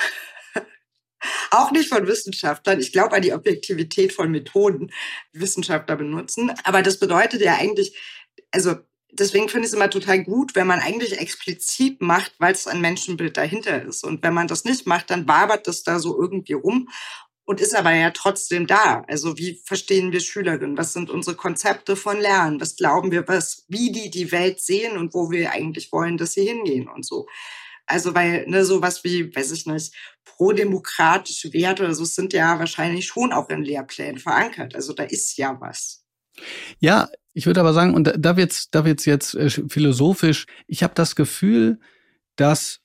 [1.51, 2.79] Auch nicht von Wissenschaftlern.
[2.79, 4.91] Ich glaube an die Objektivität von Methoden,
[5.33, 6.51] die Wissenschaftler benutzen.
[6.63, 7.97] Aber das bedeutet ja eigentlich,
[8.51, 8.75] also
[9.11, 12.81] deswegen finde ich es immer total gut, wenn man eigentlich explizit macht, weil es ein
[12.81, 14.03] Menschenbild dahinter ist.
[14.03, 16.89] Und wenn man das nicht macht, dann wabert das da so irgendwie rum
[17.45, 19.03] und ist aber ja trotzdem da.
[19.07, 20.77] Also wie verstehen wir Schülerinnen?
[20.77, 22.59] Was sind unsere Konzepte von Lernen?
[22.59, 26.33] Was glauben wir, was, wie die die Welt sehen und wo wir eigentlich wollen, dass
[26.33, 27.25] sie hingehen und so.
[27.85, 29.93] Also weil ne, sowas wie, weiß ich nicht,
[30.35, 34.75] prodemokratische Werte oder so sind ja wahrscheinlich schon auch in Lehrplänen verankert.
[34.75, 36.03] Also da ist ja was.
[36.79, 40.45] Ja, ich würde aber sagen, und da, da wird's, da wird's jetzt äh, philosophisch.
[40.67, 41.79] Ich habe das Gefühl,
[42.35, 42.79] dass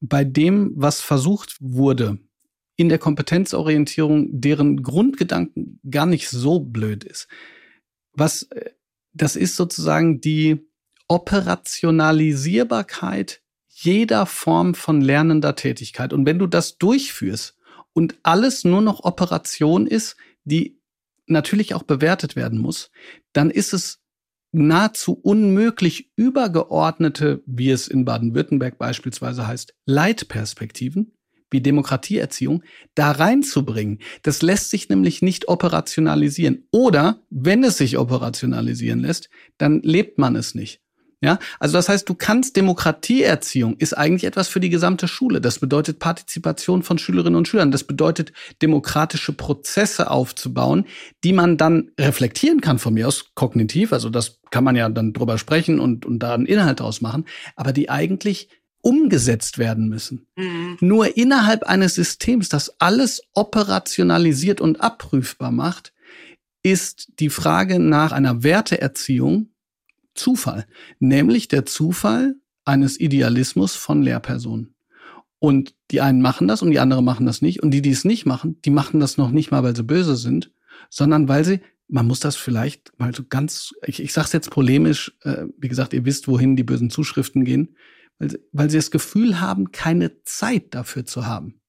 [0.00, 2.18] bei dem, was versucht wurde,
[2.76, 7.28] in der Kompetenzorientierung, deren Grundgedanken gar nicht so blöd ist.
[8.12, 8.70] Was, äh,
[9.12, 10.66] das ist sozusagen die
[11.08, 13.42] Operationalisierbarkeit
[13.74, 16.12] jeder Form von lernender Tätigkeit.
[16.12, 17.56] Und wenn du das durchführst
[17.92, 20.80] und alles nur noch Operation ist, die
[21.26, 22.90] natürlich auch bewertet werden muss,
[23.32, 24.00] dann ist es
[24.52, 31.12] nahezu unmöglich, übergeordnete, wie es in Baden-Württemberg beispielsweise heißt, Leitperspektiven
[31.50, 32.64] wie Demokratieerziehung
[32.94, 34.00] da reinzubringen.
[34.22, 36.66] Das lässt sich nämlich nicht operationalisieren.
[36.72, 40.83] Oder wenn es sich operationalisieren lässt, dann lebt man es nicht.
[41.24, 45.40] Ja, also das heißt, du kannst Demokratieerziehung ist eigentlich etwas für die gesamte Schule.
[45.40, 47.70] Das bedeutet Partizipation von Schülerinnen und Schülern.
[47.70, 50.84] Das bedeutet demokratische Prozesse aufzubauen,
[51.24, 53.94] die man dann reflektieren kann von mir aus kognitiv.
[53.94, 57.24] Also das kann man ja dann drüber sprechen und, und da einen Inhalt draus machen.
[57.56, 58.50] Aber die eigentlich
[58.82, 60.26] umgesetzt werden müssen.
[60.36, 60.76] Mhm.
[60.80, 65.94] Nur innerhalb eines Systems, das alles operationalisiert und abprüfbar macht,
[66.62, 69.53] ist die Frage nach einer Werteerziehung
[70.14, 70.66] Zufall,
[70.98, 74.74] nämlich der Zufall eines Idealismus von Lehrpersonen.
[75.38, 77.62] Und die einen machen das und die anderen machen das nicht.
[77.62, 80.16] Und die, die es nicht machen, die machen das noch nicht mal, weil sie böse
[80.16, 80.50] sind,
[80.88, 84.50] sondern weil sie, man muss das vielleicht mal so ganz, ich, ich sage es jetzt
[84.50, 87.76] polemisch, äh, wie gesagt, ihr wisst, wohin die bösen Zuschriften gehen,
[88.18, 91.60] weil sie, weil sie das Gefühl haben, keine Zeit dafür zu haben.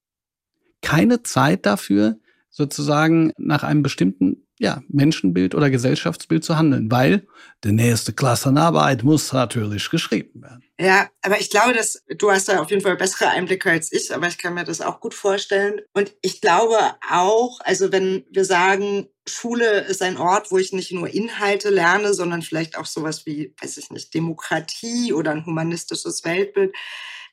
[0.80, 2.18] Keine Zeit dafür,
[2.48, 7.26] sozusagen nach einem bestimmten ja, Menschenbild oder Gesellschaftsbild zu handeln, weil
[7.64, 10.62] die nächste Klassenarbeit muss natürlich geschrieben werden.
[10.78, 14.14] Ja, aber ich glaube, dass du hast da auf jeden Fall bessere Einblicke als ich,
[14.14, 15.80] aber ich kann mir das auch gut vorstellen.
[15.92, 16.78] Und ich glaube
[17.10, 22.14] auch, also wenn wir sagen, Schule ist ein Ort, wo ich nicht nur Inhalte lerne,
[22.14, 26.74] sondern vielleicht auch sowas wie, weiß ich nicht, Demokratie oder ein humanistisches Weltbild,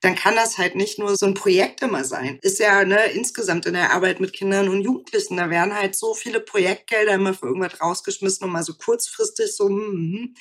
[0.04, 2.38] dann kann das halt nicht nur so ein Projekt immer sein.
[2.42, 6.14] Ist ja ne, insgesamt in der Arbeit mit Kindern und Jugendlichen, da werden halt so
[6.14, 9.70] viele Projektgelder immer für irgendwas rausgeschmissen und mal so kurzfristig so.
[9.70, 10.36] Mm,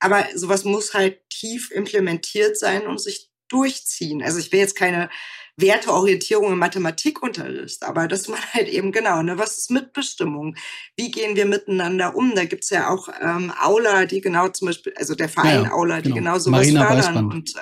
[0.00, 4.20] aber sowas muss halt tief implementiert sein und sich durchziehen.
[4.20, 5.08] Also ich will jetzt keine
[5.56, 10.56] Werteorientierung im Mathematikunterricht, aber dass man halt eben genau, ne, was ist Mitbestimmung?
[10.96, 12.34] Wie gehen wir miteinander um?
[12.34, 16.00] Da gibt's ja auch ähm, Aula, die genau zum Beispiel, also der Verein ja, Aula,
[16.00, 16.98] die genau, genau sowas Marina fördern.
[16.98, 17.32] Weißband.
[17.32, 17.60] Und, äh,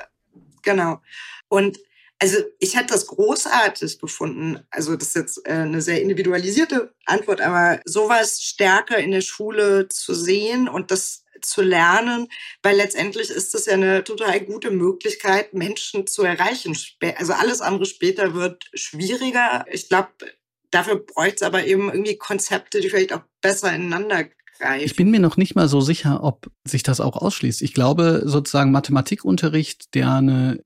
[0.63, 1.03] genau.
[1.53, 1.81] Und
[2.19, 4.61] also ich hätte das großartig gefunden.
[4.71, 9.87] Also das ist jetzt äh, eine sehr individualisierte Antwort, aber sowas stärker in der Schule
[9.91, 12.29] zu sehen und das zu lernen,
[12.63, 16.75] weil letztendlich ist das ja eine total gute Möglichkeit, Menschen zu erreichen.
[17.17, 19.67] Also alles andere später wird schwieriger.
[19.71, 20.09] Ich glaube,
[20.71, 24.25] dafür bräuchte es aber eben irgendwie Konzepte, die vielleicht auch besser ineinander
[24.59, 24.85] greifen.
[24.85, 27.63] Ich bin mir noch nicht mal so sicher, ob sich das auch ausschließt.
[27.63, 30.65] Ich glaube, sozusagen Mathematikunterricht, der eine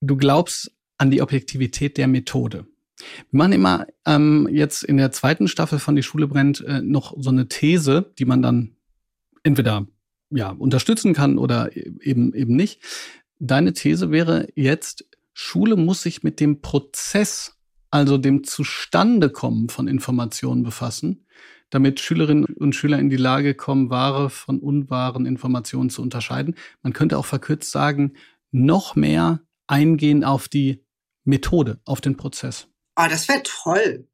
[0.01, 2.65] du glaubst an die Objektivität der Methode.
[3.31, 7.15] Wir machen immer ähm, jetzt in der zweiten Staffel von Die Schule brennt äh, noch
[7.17, 8.75] so eine These, die man dann
[9.43, 9.87] entweder
[10.29, 12.81] ja, unterstützen kann oder e-, eben, eben nicht.
[13.39, 17.57] Deine These wäre jetzt, Schule muss sich mit dem Prozess,
[17.89, 21.25] also dem Zustandekommen von Informationen befassen,
[21.69, 26.55] damit Schülerinnen und Schüler in die Lage kommen, wahre von unwahren Informationen zu unterscheiden.
[26.81, 28.13] Man könnte auch verkürzt sagen,
[28.51, 30.83] noch mehr eingehen auf die
[31.23, 32.67] Methode, auf den Prozess.
[33.01, 34.09] Oh, das wäre toll.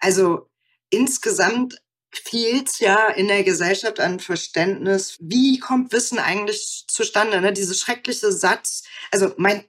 [0.00, 0.50] Also
[0.90, 7.40] insgesamt fehlt ja in der Gesellschaft an Verständnis, wie kommt Wissen eigentlich zustande?
[7.40, 7.52] Ne?
[7.52, 9.64] Diese schreckliche Satz, also mein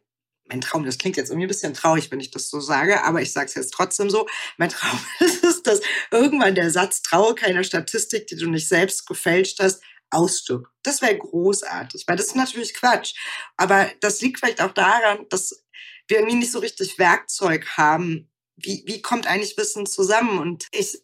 [0.51, 3.21] mein Traum, das klingt jetzt irgendwie ein bisschen traurig, wenn ich das so sage, aber
[3.21, 4.27] ich sage es jetzt trotzdem so.
[4.57, 9.59] Mein Traum ist dass irgendwann der Satz, traue keiner Statistik, die du nicht selbst gefälscht
[9.59, 10.67] hast, ausstirbt.
[10.81, 13.13] Das wäre großartig, weil das ist natürlich Quatsch.
[13.57, 15.63] Aber das liegt vielleicht auch daran, dass
[16.07, 18.28] wir irgendwie nicht so richtig Werkzeug haben.
[18.61, 20.39] Wie, wie kommt eigentlich Wissen zusammen?
[20.39, 21.01] Und ich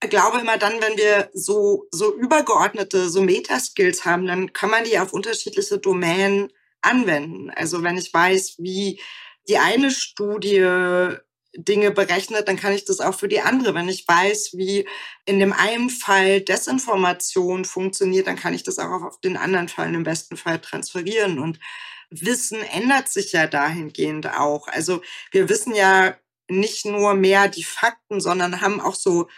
[0.00, 4.98] glaube immer dann, wenn wir so, so übergeordnete, so Metaskills haben, dann kann man die
[4.98, 6.52] auf unterschiedliche Domänen
[6.82, 7.50] anwenden.
[7.50, 9.00] Also wenn ich weiß, wie
[9.48, 11.16] die eine Studie
[11.56, 13.74] Dinge berechnet, dann kann ich das auch für die andere.
[13.74, 14.86] Wenn ich weiß, wie
[15.24, 19.94] in dem einen Fall Desinformation funktioniert, dann kann ich das auch auf den anderen Fall
[19.94, 21.38] im besten Fall transferieren.
[21.38, 21.58] Und
[22.10, 24.68] Wissen ändert sich ja dahingehend auch.
[24.68, 25.02] Also
[25.32, 26.16] wir wissen ja
[26.48, 29.28] nicht nur mehr die Fakten, sondern haben auch so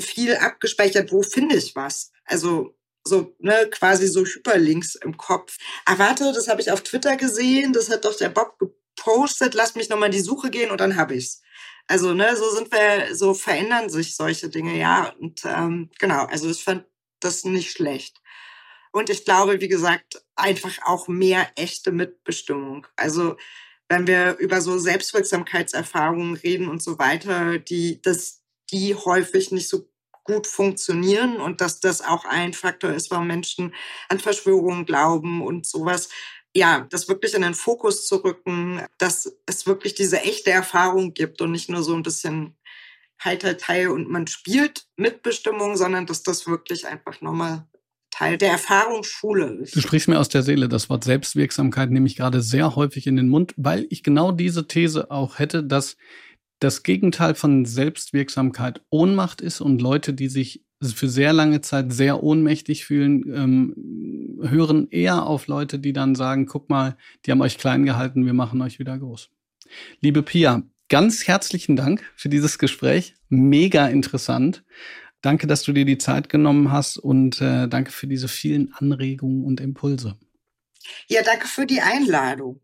[0.00, 2.12] viel abgespeichert, wo finde ich was.
[2.24, 5.58] Also so ne, quasi so Hyperlinks im Kopf.
[5.84, 9.74] Ah, warte, das habe ich auf Twitter gesehen, das hat doch der Bob gepostet, lass
[9.74, 11.42] mich nochmal die Suche gehen und dann habe ich's.
[11.88, 15.12] Also, ne, so sind wir, so verändern sich solche Dinge, ja.
[15.18, 16.86] Und ähm, genau, also ich fand
[17.20, 18.20] das nicht schlecht.
[18.92, 22.86] Und ich glaube, wie gesagt, einfach auch mehr echte Mitbestimmung.
[22.96, 23.36] Also
[23.92, 29.86] wenn wir über so Selbstwirksamkeitserfahrungen reden und so weiter, die, dass die häufig nicht so
[30.24, 33.74] gut funktionieren und dass das auch ein Faktor ist, warum Menschen
[34.08, 36.08] an Verschwörungen glauben und sowas.
[36.54, 41.42] Ja, das wirklich in den Fokus zu rücken, dass es wirklich diese echte Erfahrung gibt
[41.42, 42.56] und nicht nur so ein bisschen
[43.22, 47.66] heiter Teil und man spielt Mitbestimmung, sondern dass das wirklich einfach nochmal
[48.12, 49.74] Teil der Erfahrungsschule ist.
[49.74, 50.68] Du sprichst mir aus der Seele.
[50.68, 54.68] Das Wort Selbstwirksamkeit nehme ich gerade sehr häufig in den Mund, weil ich genau diese
[54.68, 55.96] These auch hätte, dass
[56.60, 62.22] das Gegenteil von Selbstwirksamkeit Ohnmacht ist und Leute, die sich für sehr lange Zeit sehr
[62.22, 67.56] ohnmächtig fühlen, ähm, hören eher auf Leute, die dann sagen, guck mal, die haben euch
[67.56, 69.30] klein gehalten, wir machen euch wieder groß.
[70.00, 73.14] Liebe Pia, ganz herzlichen Dank für dieses Gespräch.
[73.28, 74.64] Mega interessant.
[75.22, 79.44] Danke, dass du dir die Zeit genommen hast und äh, danke für diese vielen Anregungen
[79.44, 80.16] und Impulse.
[81.08, 82.60] Ja, danke für die Einladung.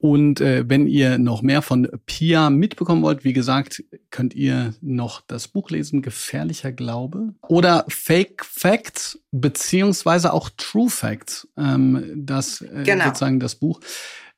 [0.00, 5.20] Und äh, wenn ihr noch mehr von Pia mitbekommen wollt, wie gesagt, könnt ihr noch
[5.26, 11.48] das Buch lesen, Gefährlicher Glaube oder Fake Facts beziehungsweise auch True Facts.
[11.56, 13.06] Ähm, das äh, genau.
[13.06, 13.80] sozusagen das Buch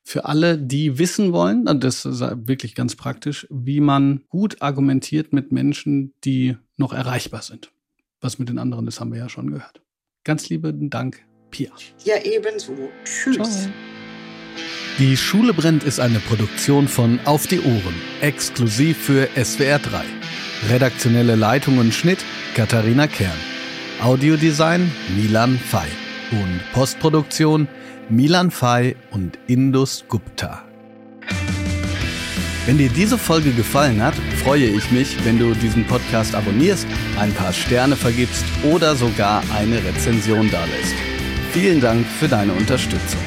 [0.03, 5.51] für alle, die wissen wollen, das ist wirklich ganz praktisch, wie man gut argumentiert mit
[5.51, 7.71] Menschen, die noch erreichbar sind.
[8.19, 9.81] Was mit den anderen ist, haben wir ja schon gehört.
[10.23, 11.71] Ganz lieben Dank, Pia.
[12.03, 12.73] Ja, ebenso.
[13.03, 13.35] Tschüss.
[13.35, 13.47] Ciao.
[14.99, 20.03] Die Schule brennt ist eine Produktion von Auf die Ohren, exklusiv für SWR 3.
[20.69, 22.19] Redaktionelle Leitung und Schnitt
[22.55, 23.37] Katharina Kern.
[24.01, 25.87] Audiodesign Milan Fei.
[26.31, 27.67] Und Postproduktion
[28.11, 30.63] Milan Fay und Indus Gupta.
[32.65, 36.85] Wenn dir diese Folge gefallen hat, freue ich mich, wenn du diesen Podcast abonnierst,
[37.17, 40.95] ein paar Sterne vergibst oder sogar eine Rezension dalässt.
[41.53, 43.21] Vielen Dank für deine Unterstützung.